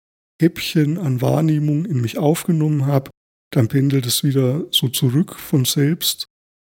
Häppchen 0.40 0.98
an 0.98 1.20
Wahrnehmung 1.20 1.86
in 1.86 2.00
mich 2.00 2.18
aufgenommen 2.18 2.86
habe, 2.86 3.10
dann 3.52 3.68
pendelt 3.68 4.06
es 4.06 4.22
wieder 4.22 4.66
so 4.70 4.88
zurück 4.88 5.36
von 5.36 5.64
selbst 5.64 6.26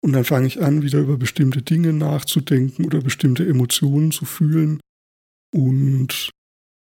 und 0.05 0.12
dann 0.12 0.25
fange 0.25 0.47
ich 0.47 0.62
an, 0.62 0.83
wieder 0.83 0.99
über 0.99 1.17
bestimmte 1.17 1.62
Dinge 1.62 1.95
nachzudenken 1.95 2.85
oder 2.85 3.01
bestimmte 3.01 3.47
Emotionen 3.49 4.12
zu 4.12 4.27
fühlen. 4.27 4.79
Und 5.51 6.29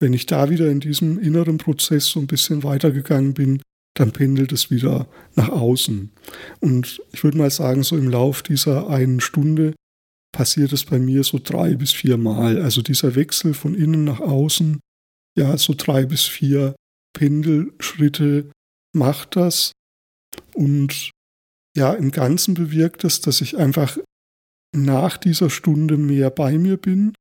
wenn 0.00 0.12
ich 0.12 0.26
da 0.26 0.50
wieder 0.50 0.70
in 0.70 0.78
diesem 0.78 1.18
inneren 1.18 1.58
Prozess 1.58 2.06
so 2.06 2.20
ein 2.20 2.28
bisschen 2.28 2.62
weitergegangen 2.62 3.34
bin, 3.34 3.60
dann 3.94 4.12
pendelt 4.12 4.52
es 4.52 4.70
wieder 4.70 5.08
nach 5.34 5.48
außen. 5.48 6.12
Und 6.60 7.02
ich 7.12 7.24
würde 7.24 7.38
mal 7.38 7.50
sagen, 7.50 7.82
so 7.82 7.96
im 7.96 8.08
Lauf 8.08 8.44
dieser 8.44 8.88
einen 8.88 9.20
Stunde 9.20 9.74
passiert 10.32 10.72
es 10.72 10.84
bei 10.84 11.00
mir 11.00 11.24
so 11.24 11.40
drei 11.42 11.74
bis 11.74 11.90
vier 11.90 12.18
Mal. 12.18 12.62
Also 12.62 12.82
dieser 12.82 13.16
Wechsel 13.16 13.52
von 13.52 13.74
innen 13.74 14.04
nach 14.04 14.20
außen 14.20 14.78
ja, 15.36 15.56
so 15.56 15.74
drei 15.76 16.04
bis 16.04 16.24
vier 16.24 16.74
Pendelschritte 17.14 18.50
macht 18.92 19.34
das. 19.36 19.72
Und 20.54 21.10
ja, 21.78 21.92
im 21.92 22.10
Ganzen 22.10 22.54
bewirkt 22.54 23.04
es, 23.04 23.20
dass 23.20 23.40
ich 23.40 23.56
einfach 23.56 23.98
nach 24.74 25.16
dieser 25.16 25.48
Stunde 25.48 25.96
mehr 25.96 26.28
bei 26.28 26.58
mir 26.58 26.76
bin, 26.76 27.14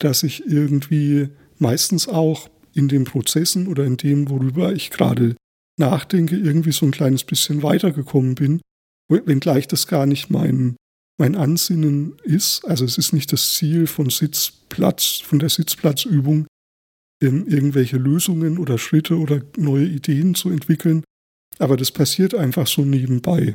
dass 0.00 0.22
ich 0.22 0.46
irgendwie 0.46 1.28
meistens 1.58 2.08
auch 2.08 2.48
in 2.72 2.88
den 2.88 3.04
Prozessen 3.04 3.68
oder 3.68 3.84
in 3.84 3.98
dem, 3.98 4.30
worüber 4.30 4.72
ich 4.72 4.90
gerade 4.90 5.36
nachdenke, 5.78 6.34
irgendwie 6.34 6.72
so 6.72 6.86
ein 6.86 6.92
kleines 6.92 7.24
bisschen 7.24 7.62
weitergekommen 7.62 8.34
bin, 8.34 8.62
wenngleich 9.10 9.68
das 9.68 9.86
gar 9.86 10.06
nicht 10.06 10.30
mein, 10.30 10.76
mein 11.18 11.36
Ansinnen 11.36 12.16
ist. 12.22 12.64
Also 12.64 12.86
es 12.86 12.96
ist 12.96 13.12
nicht 13.12 13.34
das 13.34 13.52
Ziel 13.52 13.86
von 13.86 14.08
Sitzplatz, 14.08 15.20
von 15.22 15.40
der 15.40 15.50
Sitzplatzübung, 15.50 16.46
irgendwelche 17.20 17.98
Lösungen 17.98 18.58
oder 18.58 18.78
Schritte 18.78 19.18
oder 19.18 19.42
neue 19.58 19.86
Ideen 19.86 20.34
zu 20.34 20.48
entwickeln. 20.48 21.04
Aber 21.58 21.76
das 21.76 21.92
passiert 21.92 22.34
einfach 22.34 22.66
so 22.66 22.82
nebenbei. 22.82 23.54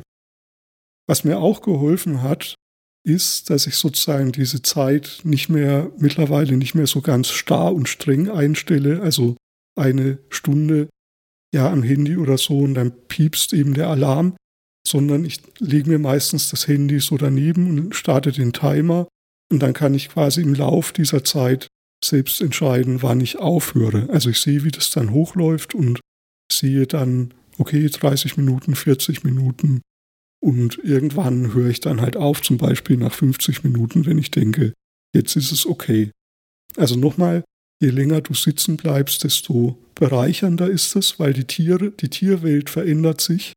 Was 1.10 1.24
mir 1.24 1.40
auch 1.40 1.60
geholfen 1.60 2.22
hat, 2.22 2.54
ist, 3.04 3.50
dass 3.50 3.66
ich 3.66 3.74
sozusagen 3.74 4.30
diese 4.30 4.62
Zeit 4.62 5.22
nicht 5.24 5.48
mehr, 5.48 5.90
mittlerweile 5.98 6.56
nicht 6.56 6.76
mehr 6.76 6.86
so 6.86 7.00
ganz 7.00 7.30
starr 7.30 7.74
und 7.74 7.88
streng 7.88 8.30
einstelle. 8.30 9.02
Also 9.02 9.36
eine 9.76 10.20
Stunde 10.28 10.88
ja 11.52 11.68
am 11.68 11.82
Handy 11.82 12.16
oder 12.16 12.38
so 12.38 12.60
und 12.60 12.74
dann 12.74 12.92
piepst 13.08 13.52
eben 13.54 13.74
der 13.74 13.88
Alarm, 13.88 14.36
sondern 14.86 15.24
ich 15.24 15.40
lege 15.58 15.90
mir 15.90 15.98
meistens 15.98 16.48
das 16.48 16.68
Handy 16.68 17.00
so 17.00 17.16
daneben 17.16 17.66
und 17.66 17.96
starte 17.96 18.30
den 18.30 18.52
Timer 18.52 19.08
und 19.50 19.64
dann 19.64 19.72
kann 19.72 19.94
ich 19.94 20.10
quasi 20.10 20.42
im 20.42 20.54
Lauf 20.54 20.92
dieser 20.92 21.24
Zeit 21.24 21.66
selbst 22.04 22.40
entscheiden, 22.40 23.02
wann 23.02 23.20
ich 23.20 23.36
aufhöre. 23.40 24.08
Also 24.10 24.30
ich 24.30 24.40
sehe, 24.40 24.62
wie 24.62 24.70
das 24.70 24.92
dann 24.92 25.10
hochläuft 25.10 25.74
und 25.74 25.98
sehe 26.52 26.86
dann, 26.86 27.34
okay, 27.58 27.88
30 27.88 28.36
Minuten, 28.36 28.76
40 28.76 29.24
Minuten 29.24 29.80
und 30.42 30.78
irgendwann 30.82 31.54
höre 31.54 31.68
ich 31.68 31.80
dann 31.80 32.00
halt 32.00 32.16
auf, 32.16 32.40
zum 32.42 32.56
Beispiel 32.56 32.96
nach 32.96 33.12
50 33.12 33.62
Minuten, 33.62 34.06
wenn 34.06 34.18
ich 34.18 34.30
denke, 34.30 34.72
jetzt 35.14 35.36
ist 35.36 35.52
es 35.52 35.66
okay. 35.66 36.10
Also 36.76 36.96
nochmal, 36.96 37.44
je 37.80 37.90
länger 37.90 38.20
du 38.20 38.34
sitzen 38.34 38.76
bleibst, 38.76 39.24
desto 39.24 39.78
bereichernder 39.94 40.68
ist 40.68 40.96
es, 40.96 41.18
weil 41.18 41.34
die 41.34 41.44
Tiere, 41.44 41.90
die 41.90 42.08
Tierwelt 42.08 42.70
verändert 42.70 43.20
sich. 43.20 43.52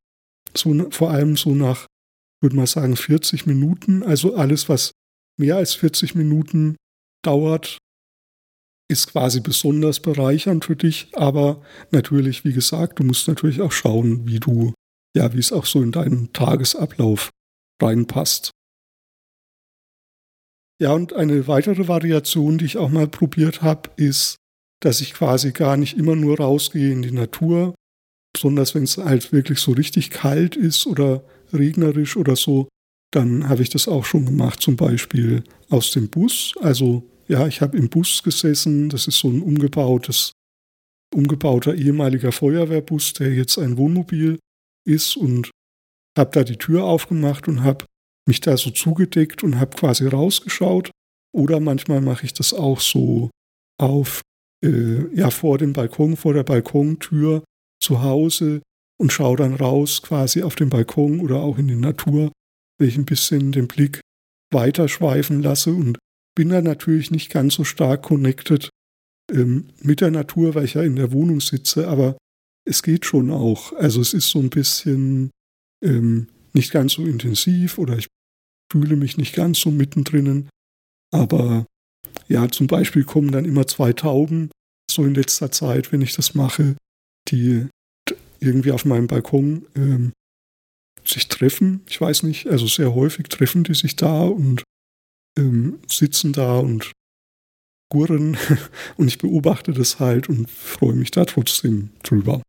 So, 0.55 0.89
vor 0.91 1.11
allem 1.11 1.37
so 1.37 1.55
nach, 1.55 1.87
würde 2.41 2.55
man 2.55 2.67
sagen, 2.67 2.95
40 2.95 3.45
Minuten. 3.45 4.03
Also 4.03 4.35
alles, 4.35 4.67
was 4.67 4.91
mehr 5.39 5.55
als 5.55 5.73
40 5.75 6.15
Minuten 6.15 6.75
dauert, 7.23 7.77
ist 8.89 9.07
quasi 9.07 9.39
besonders 9.39 9.99
bereichernd 10.01 10.65
für 10.65 10.75
dich, 10.75 11.09
aber 11.13 11.61
natürlich, 11.91 12.43
wie 12.43 12.53
gesagt, 12.53 12.99
du 12.99 13.03
musst 13.03 13.27
natürlich 13.27 13.61
auch 13.61 13.71
schauen, 13.71 14.27
wie 14.27 14.39
du, 14.39 14.73
ja, 15.15 15.33
wie 15.33 15.39
es 15.39 15.51
auch 15.51 15.65
so 15.65 15.81
in 15.81 15.91
deinen 15.91 16.33
Tagesablauf 16.33 17.29
reinpasst. 17.81 18.51
Ja, 20.81 20.93
und 20.93 21.13
eine 21.13 21.47
weitere 21.47 21.87
Variation, 21.87 22.57
die 22.57 22.65
ich 22.65 22.77
auch 22.77 22.89
mal 22.89 23.07
probiert 23.07 23.61
habe, 23.61 23.89
ist, 23.95 24.35
dass 24.81 25.01
ich 25.01 25.13
quasi 25.13 25.51
gar 25.51 25.77
nicht 25.77 25.97
immer 25.97 26.15
nur 26.15 26.37
rausgehe 26.37 26.91
in 26.91 27.03
die 27.03 27.11
Natur, 27.11 27.75
besonders 28.33 28.75
wenn 28.75 28.83
es 28.83 28.97
halt 28.97 29.31
wirklich 29.31 29.59
so 29.59 29.71
richtig 29.71 30.09
kalt 30.09 30.55
ist 30.55 30.87
oder 30.87 31.23
regnerisch 31.53 32.17
oder 32.17 32.35
so, 32.35 32.67
dann 33.11 33.47
habe 33.47 33.61
ich 33.61 33.69
das 33.69 33.87
auch 33.87 34.05
schon 34.05 34.25
gemacht, 34.25 34.61
zum 34.61 34.75
Beispiel 34.75 35.43
aus 35.69 35.91
dem 35.91 36.09
Bus, 36.09 36.55
also 36.59 37.07
ja, 37.27 37.47
ich 37.47 37.61
habe 37.61 37.77
im 37.77 37.89
Bus 37.89 38.23
gesessen. 38.23 38.89
Das 38.89 39.07
ist 39.07 39.19
so 39.19 39.29
ein 39.29 39.41
umgebautes, 39.41 40.31
umgebauter 41.13 41.73
ehemaliger 41.73 42.31
Feuerwehrbus, 42.31 43.13
der 43.13 43.33
jetzt 43.33 43.57
ein 43.57 43.77
Wohnmobil 43.77 44.39
ist 44.85 45.17
und 45.17 45.51
habe 46.17 46.31
da 46.31 46.43
die 46.43 46.57
Tür 46.57 46.83
aufgemacht 46.83 47.47
und 47.47 47.63
habe 47.63 47.85
mich 48.27 48.41
da 48.41 48.57
so 48.57 48.69
zugedeckt 48.69 49.43
und 49.43 49.59
habe 49.59 49.75
quasi 49.75 50.07
rausgeschaut. 50.07 50.91
Oder 51.35 51.59
manchmal 51.59 52.01
mache 52.01 52.25
ich 52.25 52.33
das 52.33 52.53
auch 52.53 52.79
so 52.79 53.31
auf, 53.79 54.21
äh, 54.63 55.15
ja, 55.15 55.29
vor 55.31 55.57
dem 55.57 55.73
Balkon, 55.73 56.15
vor 56.15 56.33
der 56.33 56.43
Balkontür 56.43 57.43
zu 57.81 58.01
Hause 58.01 58.61
und 58.99 59.11
schaue 59.11 59.37
dann 59.37 59.55
raus 59.55 60.01
quasi 60.01 60.43
auf 60.43 60.55
den 60.55 60.69
Balkon 60.69 61.19
oder 61.19 61.37
auch 61.37 61.57
in 61.57 61.67
die 61.67 61.75
Natur, 61.75 62.31
wenn 62.79 62.87
ich 62.87 62.97
ein 62.97 63.05
bisschen 63.05 63.51
den 63.51 63.67
Blick 63.67 63.99
weiterschweifen 64.53 65.41
lasse 65.41 65.73
und 65.73 65.97
bin 66.35 66.49
da 66.49 66.61
natürlich 66.61 67.11
nicht 67.11 67.31
ganz 67.31 67.55
so 67.55 67.63
stark 67.63 68.03
connected 68.03 68.69
ähm, 69.31 69.69
mit 69.81 70.01
der 70.01 70.11
Natur, 70.11 70.55
weil 70.55 70.65
ich 70.65 70.75
ja 70.75 70.83
in 70.83 70.95
der 70.95 71.11
Wohnung 71.11 71.41
sitze, 71.41 71.87
aber 71.87 72.17
es 72.65 72.83
geht 72.83 73.05
schon 73.05 73.31
auch. 73.31 73.73
Also 73.73 74.01
es 74.01 74.13
ist 74.13 74.29
so 74.29 74.39
ein 74.39 74.49
bisschen 74.49 75.31
ähm, 75.83 76.27
nicht 76.53 76.71
ganz 76.71 76.93
so 76.93 77.05
intensiv 77.05 77.77
oder 77.77 77.97
ich 77.97 78.07
fühle 78.71 78.95
mich 78.95 79.17
nicht 79.17 79.35
ganz 79.35 79.59
so 79.59 79.71
mittendrin. 79.71 80.49
Aber 81.11 81.65
ja, 82.27 82.47
zum 82.49 82.67
Beispiel 82.67 83.03
kommen 83.03 83.31
dann 83.31 83.45
immer 83.45 83.67
zwei 83.67 83.93
Tauben, 83.93 84.49
so 84.89 85.05
in 85.05 85.13
letzter 85.13 85.51
Zeit, 85.51 85.91
wenn 85.91 86.01
ich 86.01 86.15
das 86.15 86.35
mache, 86.35 86.75
die 87.29 87.67
irgendwie 88.39 88.71
auf 88.71 88.85
meinem 88.85 89.07
Balkon 89.07 89.65
ähm, 89.75 90.11
sich 91.05 91.27
treffen. 91.27 91.81
Ich 91.87 91.99
weiß 91.99 92.23
nicht, 92.23 92.47
also 92.47 92.67
sehr 92.67 92.93
häufig 92.93 93.27
treffen 93.27 93.63
die 93.63 93.75
sich 93.75 93.95
da 93.95 94.23
und 94.23 94.63
ähm, 95.37 95.79
sitzen 95.87 96.33
da 96.33 96.57
und 96.57 96.91
gurren 97.91 98.37
und 98.97 99.07
ich 99.07 99.17
beobachte 99.17 99.71
das 99.71 99.99
halt 99.99 100.29
und 100.29 100.49
freue 100.49 100.93
mich 100.93 101.11
da 101.11 101.25
trotzdem 101.25 101.89
drüber. 102.03 102.41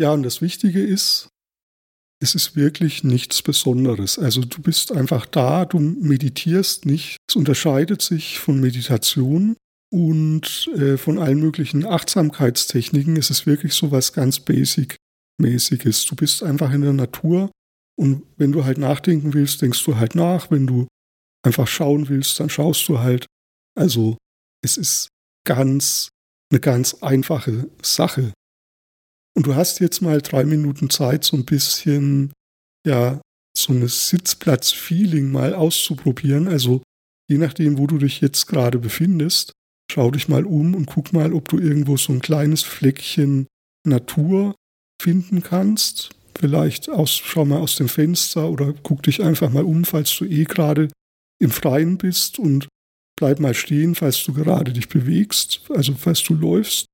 Ja, 0.00 0.12
und 0.12 0.22
das 0.22 0.40
Wichtige 0.40 0.82
ist, 0.82 1.28
es 2.20 2.34
ist 2.34 2.56
wirklich 2.56 3.04
nichts 3.04 3.42
Besonderes. 3.42 4.18
Also 4.18 4.42
du 4.42 4.60
bist 4.60 4.92
einfach 4.92 5.26
da, 5.26 5.64
du 5.64 5.78
meditierst 5.78 6.86
nicht. 6.86 7.16
Es 7.28 7.36
unterscheidet 7.36 8.02
sich 8.02 8.38
von 8.38 8.60
Meditation 8.60 9.56
und 9.92 10.68
äh, 10.76 10.96
von 10.96 11.18
allen 11.18 11.40
möglichen 11.40 11.86
Achtsamkeitstechniken. 11.86 13.16
Es 13.16 13.30
ist 13.30 13.46
wirklich 13.46 13.74
so 13.74 13.90
was 13.90 14.12
ganz 14.12 14.40
Basic-mäßiges. 14.40 16.06
Du 16.06 16.16
bist 16.16 16.42
einfach 16.42 16.72
in 16.72 16.82
der 16.82 16.92
Natur 16.92 17.50
und 17.96 18.22
wenn 18.36 18.52
du 18.52 18.64
halt 18.64 18.78
nachdenken 18.78 19.34
willst, 19.34 19.62
denkst 19.62 19.84
du 19.84 19.96
halt 19.96 20.14
nach. 20.14 20.50
Wenn 20.50 20.66
du 20.66 20.86
einfach 21.44 21.66
schauen 21.66 22.08
willst, 22.08 22.38
dann 22.40 22.50
schaust 22.50 22.88
du 22.88 22.98
halt. 22.98 23.26
Also 23.76 24.16
es 24.62 24.76
ist 24.76 25.08
ganz 25.44 26.08
eine 26.50 26.60
ganz 26.60 26.94
einfache 26.94 27.68
Sache. 27.82 28.32
Und 29.38 29.46
du 29.46 29.54
hast 29.54 29.78
jetzt 29.78 30.02
mal 30.02 30.20
drei 30.20 30.42
Minuten 30.42 30.90
Zeit, 30.90 31.22
so 31.22 31.36
ein 31.36 31.44
bisschen, 31.44 32.32
ja, 32.84 33.20
so 33.56 33.72
ein 33.72 33.86
Sitzplatz-Feeling 33.86 35.30
mal 35.30 35.54
auszuprobieren. 35.54 36.48
Also 36.48 36.82
je 37.30 37.38
nachdem, 37.38 37.78
wo 37.78 37.86
du 37.86 37.98
dich 37.98 38.20
jetzt 38.20 38.48
gerade 38.48 38.80
befindest, 38.80 39.52
schau 39.92 40.10
dich 40.10 40.26
mal 40.26 40.44
um 40.44 40.74
und 40.74 40.86
guck 40.86 41.12
mal, 41.12 41.32
ob 41.32 41.48
du 41.48 41.60
irgendwo 41.60 41.96
so 41.96 42.12
ein 42.12 42.18
kleines 42.18 42.64
Fleckchen 42.64 43.46
Natur 43.86 44.56
finden 45.00 45.44
kannst. 45.44 46.10
Vielleicht 46.36 46.88
aus, 46.88 47.12
schau 47.12 47.44
mal 47.44 47.60
aus 47.60 47.76
dem 47.76 47.88
Fenster 47.88 48.50
oder 48.50 48.74
guck 48.82 49.04
dich 49.04 49.22
einfach 49.22 49.50
mal 49.50 49.62
um, 49.62 49.84
falls 49.84 50.16
du 50.16 50.24
eh 50.24 50.46
gerade 50.46 50.88
im 51.40 51.52
Freien 51.52 51.96
bist 51.96 52.40
und 52.40 52.66
bleib 53.16 53.38
mal 53.38 53.54
stehen, 53.54 53.94
falls 53.94 54.20
du 54.24 54.32
gerade 54.32 54.72
dich 54.72 54.88
bewegst, 54.88 55.60
also 55.68 55.94
falls 55.94 56.24
du 56.24 56.34
läufst 56.34 56.86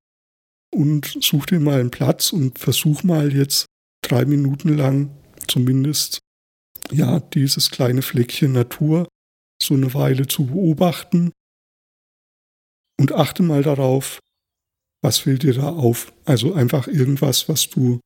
und 0.75 1.17
such 1.21 1.47
dir 1.47 1.61
mal 1.61 1.81
einen 1.81 1.91
Platz 1.91 2.33
und 2.33 2.59
versuch 2.59 3.03
mal 3.03 3.35
jetzt 3.35 3.67
drei 4.03 4.25
Minuten 4.25 4.77
lang 4.77 5.11
zumindest 5.49 6.19
ja 6.91 7.21
dieses 7.21 7.71
kleine 7.71 8.03
Fleckchen 8.03 8.53
Natur 8.53 9.09
so 9.63 9.75
eine 9.75 9.95
Weile 9.95 10.27
zu 10.27 10.47
beobachten 10.47 11.33
und 12.99 13.13
achte 13.13 13.43
mal 13.43 13.63
darauf, 13.63 14.21
was 15.03 15.19
fällt 15.19 15.43
dir 15.43 15.55
da 15.55 15.69
auf? 15.69 16.13
Also 16.25 16.55
einfach 16.55 16.87
irgendwas, 16.89 17.49
was 17.49 17.69
du 17.69 18.01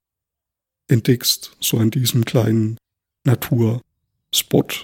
entdeckst, 0.89 1.57
so 1.61 1.79
an 1.79 1.91
diesem 1.91 2.25
kleinen 2.25 2.79
Naturspot. 3.25 4.83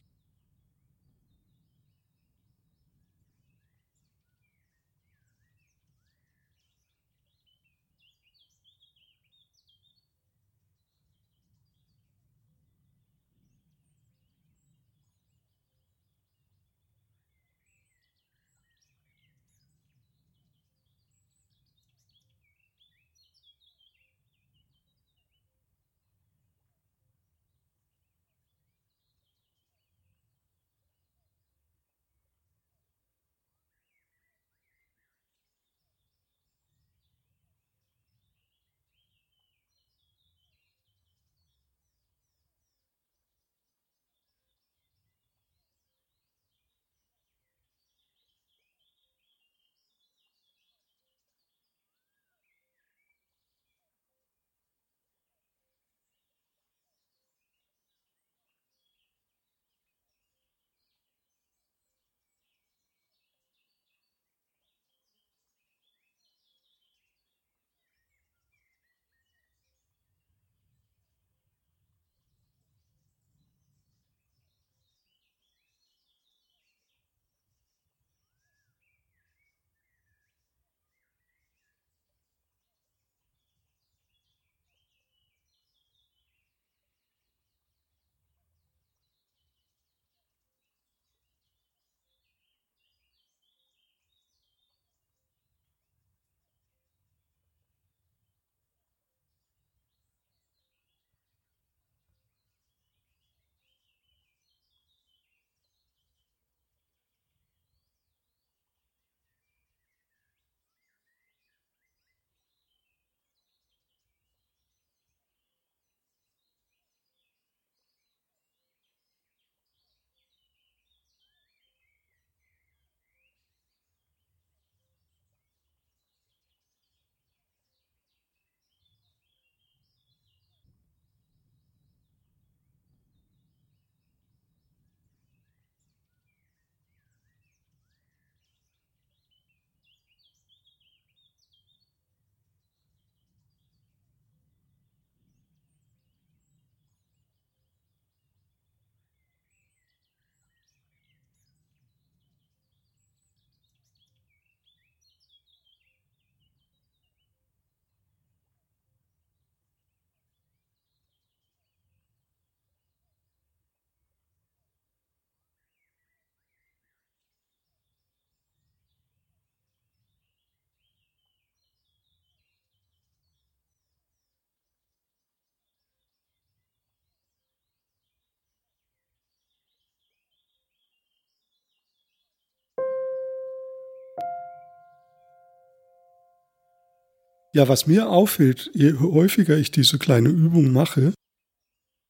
Ja, 187.55 187.69
was 187.69 187.87
mir 187.87 188.11
auffällt, 188.11 188.71
je 188.75 188.95
häufiger 188.95 189.57
ich 189.57 189.71
diese 189.71 189.99
kleine 189.99 190.29
Übung 190.29 190.73
mache, 190.73 191.15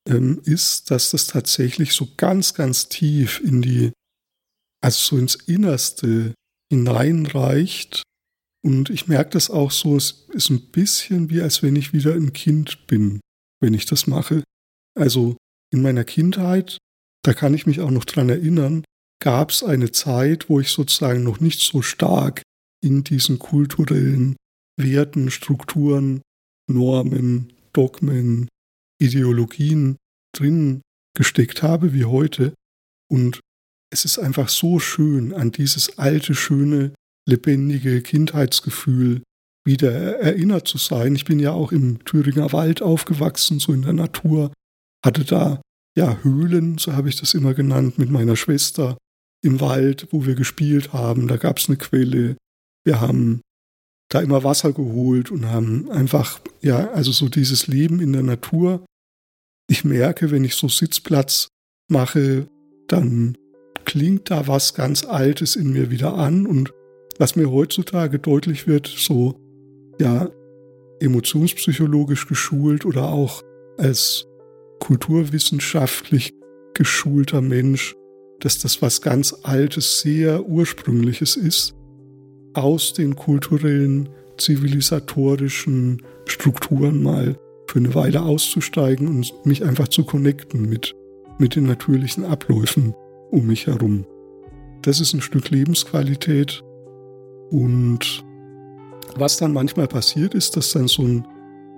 ähm, 0.09 0.41
ist, 0.45 0.91
dass 0.91 1.11
das 1.11 1.27
tatsächlich 1.27 1.93
so 1.93 2.09
ganz, 2.17 2.55
ganz 2.55 2.89
tief 2.89 3.41
in 3.41 3.61
die, 3.61 3.93
also 4.83 5.17
so 5.17 5.19
ins 5.19 5.35
Innerste 5.35 6.33
hineinreicht. 6.73 8.03
Und 8.65 8.89
ich 8.89 9.07
merke 9.07 9.31
das 9.31 9.51
auch 9.51 9.71
so, 9.71 9.97
es 9.97 10.27
ist 10.33 10.49
ein 10.49 10.71
bisschen 10.71 11.29
wie, 11.29 11.43
als 11.43 11.63
wenn 11.63 11.77
ich 11.77 11.93
wieder 11.93 12.15
ein 12.15 12.33
Kind 12.33 12.87
bin, 12.87 13.21
wenn 13.61 13.75
ich 13.75 13.85
das 13.85 14.07
mache. 14.07 14.43
Also 14.99 15.37
in 15.71 15.83
meiner 15.83 16.05
Kindheit, 16.05 16.79
da 17.23 17.35
kann 17.35 17.53
ich 17.53 17.67
mich 17.67 17.81
auch 17.81 17.91
noch 17.91 18.07
dran 18.07 18.31
erinnern, 18.31 18.83
gab 19.23 19.51
es 19.51 19.63
eine 19.63 19.93
Zeit, 19.93 20.49
wo 20.49 20.59
ich 20.61 20.71
sozusagen 20.71 21.23
noch 21.23 21.41
nicht 21.41 21.61
so 21.61 21.83
stark 21.83 22.41
in 22.83 23.05
diesen 23.05 23.39
kulturellen 23.39 24.37
Werten, 24.77 25.31
Strukturen, 25.31 26.23
Normen, 26.71 27.53
Dogmen, 27.73 28.49
Ideologien 29.01 29.97
drin 30.35 30.83
gesteckt 31.17 31.63
habe 31.63 31.93
wie 31.93 32.05
heute. 32.05 32.55
Und 33.11 33.41
es 33.93 34.05
ist 34.05 34.19
einfach 34.19 34.49
so 34.49 34.79
schön, 34.79 35.33
an 35.33 35.53
dieses 35.53 35.99
alte, 35.99 36.35
schöne, 36.35 36.95
lebendige 37.29 38.03
Kindheitsgefühl 38.03 39.23
wieder 39.67 39.93
erinnert 39.93 40.69
zu 40.69 40.79
sein. 40.79 41.15
Ich 41.15 41.25
bin 41.25 41.39
ja 41.39 41.53
auch 41.53 41.73
im 41.73 42.05
Thüringer 42.05 42.53
Wald 42.53 42.83
aufgewachsen, 42.83 43.61
so 43.61 43.73
in 43.73 43.83
der 43.83 43.93
Natur, 43.93 44.53
hatte 45.05 45.25
da 45.25 45.61
ja 45.97 46.19
Höhlen, 46.23 46.79
so 46.79 46.95
habe 46.95 47.09
ich 47.09 47.17
das 47.17 47.35
immer 47.35 47.55
genannt, 47.55 47.99
mit 47.99 48.11
meiner 48.11 48.37
Schwester 48.37 48.99
im 49.43 49.61
Wald, 49.61 50.09
wo 50.11 50.27
wir 50.27 50.35
gespielt 50.35 50.93
haben. 50.93 51.29
Da 51.29 51.37
gab 51.37 51.59
es 51.59 51.69
eine 51.69 51.77
Quelle. 51.77 52.37
Wir 52.85 53.01
haben 53.01 53.41
da 54.15 54.21
immer 54.21 54.45
Wasser 54.45 54.73
geholt 54.73 55.33
und 55.33 55.47
haben 55.47 55.91
einfach, 55.91 56.41
ja, 56.61 56.91
also 56.93 57.11
so 57.11 57.29
dieses 57.29 57.67
Leben 57.67 58.01
in 58.01 58.13
der 58.13 58.23
Natur. 58.23 58.85
Ich 59.69 59.85
merke, 59.85 60.31
wenn 60.31 60.45
ich 60.45 60.55
so 60.55 60.69
Sitzplatz 60.69 61.49
mache, 61.89 62.47
dann 62.87 63.37
klingt 63.85 64.31
da 64.31 64.47
was 64.47 64.75
ganz 64.75 65.05
Altes 65.05 65.57
in 65.57 65.73
mir 65.73 65.91
wieder 65.91 66.15
an 66.15 66.47
und 66.47 66.73
was 67.19 67.35
mir 67.35 67.51
heutzutage 67.51 68.21
deutlich 68.21 68.69
wird, 68.69 68.87
so 68.87 69.35
ja 69.99 70.31
emotionspsychologisch 71.01 72.29
geschult 72.29 72.87
oder 72.87 73.09
auch 73.09 73.43
als 73.79 74.27
kulturwissenschaftlich 74.79 76.35
geschulter 76.75 77.41
Mensch, 77.41 77.97
dass 78.39 78.61
das 78.61 78.81
was 78.81 79.01
ganz 79.01 79.35
Altes, 79.43 80.01
sehr 80.01 80.47
Ursprüngliches 80.47 81.35
ist, 81.35 81.75
aus 82.55 82.93
den 82.93 83.17
kulturellen, 83.17 84.09
zivilisatorischen 84.37 86.03
Strukturen 86.27 87.03
mal 87.03 87.37
für 87.67 87.79
eine 87.79 87.95
Weile 87.95 88.23
auszusteigen 88.23 89.09
und 89.09 89.33
mich 89.45 89.65
einfach 89.65 89.89
zu 89.89 90.05
connecten 90.05 90.69
mit, 90.69 90.95
mit 91.39 91.57
den 91.57 91.67
natürlichen 91.67 92.25
Abläufen 92.25 92.95
um 93.31 93.47
mich 93.47 93.67
herum. 93.67 94.07
Das 94.83 95.01
ist 95.01 95.15
ein 95.15 95.21
Stück 95.21 95.51
Lebensqualität 95.51 96.63
und 97.51 98.25
was 99.17 99.37
dann 99.37 99.53
manchmal 99.53 99.87
passiert 99.87 100.35
ist, 100.35 100.57
dass 100.57 100.73
dann 100.73 100.89
so 100.89 101.03
ein 101.03 101.27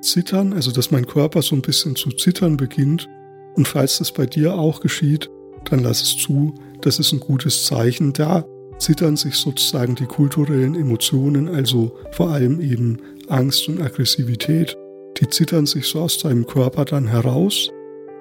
Zittern, 0.01 0.53
also 0.53 0.70
dass 0.70 0.91
mein 0.91 1.07
Körper 1.07 1.43
so 1.43 1.55
ein 1.55 1.62
bisschen 1.62 1.97
zu 1.97 2.11
zittern 2.11 2.57
beginnt. 2.57 3.09
Und 3.55 3.66
falls 3.68 3.99
das 3.99 4.12
bei 4.12 4.27
dir 4.27 4.55
auch 4.55 4.81
geschieht, 4.81 5.31
dann 5.64 5.81
lass 5.81 6.03
es 6.03 6.16
zu. 6.16 6.55
Das 6.83 6.99
ist 6.99 7.12
ein 7.12 7.20
gutes 7.20 7.64
Zeichen. 7.64 8.12
Da 8.12 8.45
zittern 8.79 9.16
sich 9.16 9.35
sozusagen 9.35 9.95
die 9.95 10.07
kulturellen 10.07 10.74
Emotionen, 10.74 11.49
also 11.49 11.97
vor 12.12 12.31
allem 12.31 12.61
eben 12.61 12.99
Angst 13.29 13.68
und 13.68 13.81
Aggressivität, 13.81 14.77
die 15.18 15.29
zittern 15.29 15.66
sich 15.66 15.87
so 15.87 16.01
aus 16.01 16.18
deinem 16.18 16.47
Körper 16.47 16.85
dann 16.85 17.07
heraus. 17.07 17.70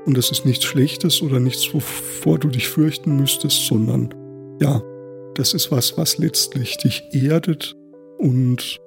Und 0.05 0.17
das 0.17 0.31
ist 0.31 0.45
nichts 0.45 0.65
Schlechtes 0.65 1.21
oder 1.21 1.39
nichts, 1.39 1.73
wovor 1.73 2.37
du 2.39 2.47
dich 2.49 2.67
fürchten 2.67 3.15
müsstest, 3.15 3.65
sondern 3.67 4.13
ja, 4.61 4.81
das 5.33 5.53
ist 5.53 5.71
was, 5.71 5.97
was 5.97 6.17
letztlich 6.17 6.77
dich 6.77 7.03
erdet 7.11 7.75
und 8.17 8.77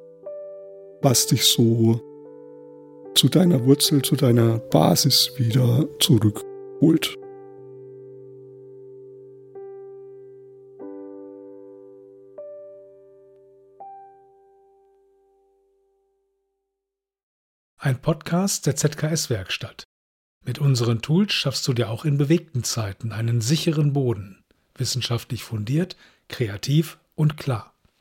was 1.03 1.27
dich 1.27 1.45
so 1.45 2.01
zu 3.15 3.29
deiner 3.29 3.65
Wurzel, 3.67 4.03
zu 4.03 4.17
deiner 4.17 4.59
Basis 4.59 5.33
wieder 5.37 5.87
zurückholt. 5.99 7.17
Ein 17.81 18.03
Podcast 18.03 18.67
der 18.67 18.75
ZKS-Werkstatt. 18.75 19.85
Mit 20.45 20.59
unseren 20.59 21.01
Tools 21.01 21.33
schaffst 21.33 21.69
du 21.69 21.73
dir 21.73 21.91
auch 21.91 22.05
in 22.05 22.19
bewegten 22.19 22.65
Zeiten 22.65 23.13
einen 23.13 23.41
sicheren 23.41 23.93
Boden. 23.93 24.43
Wissenschaftlich 24.75 25.45
fundiert, 25.45 25.97
kreativ 26.29 26.99
und 27.15 27.37
klar. 27.37 27.78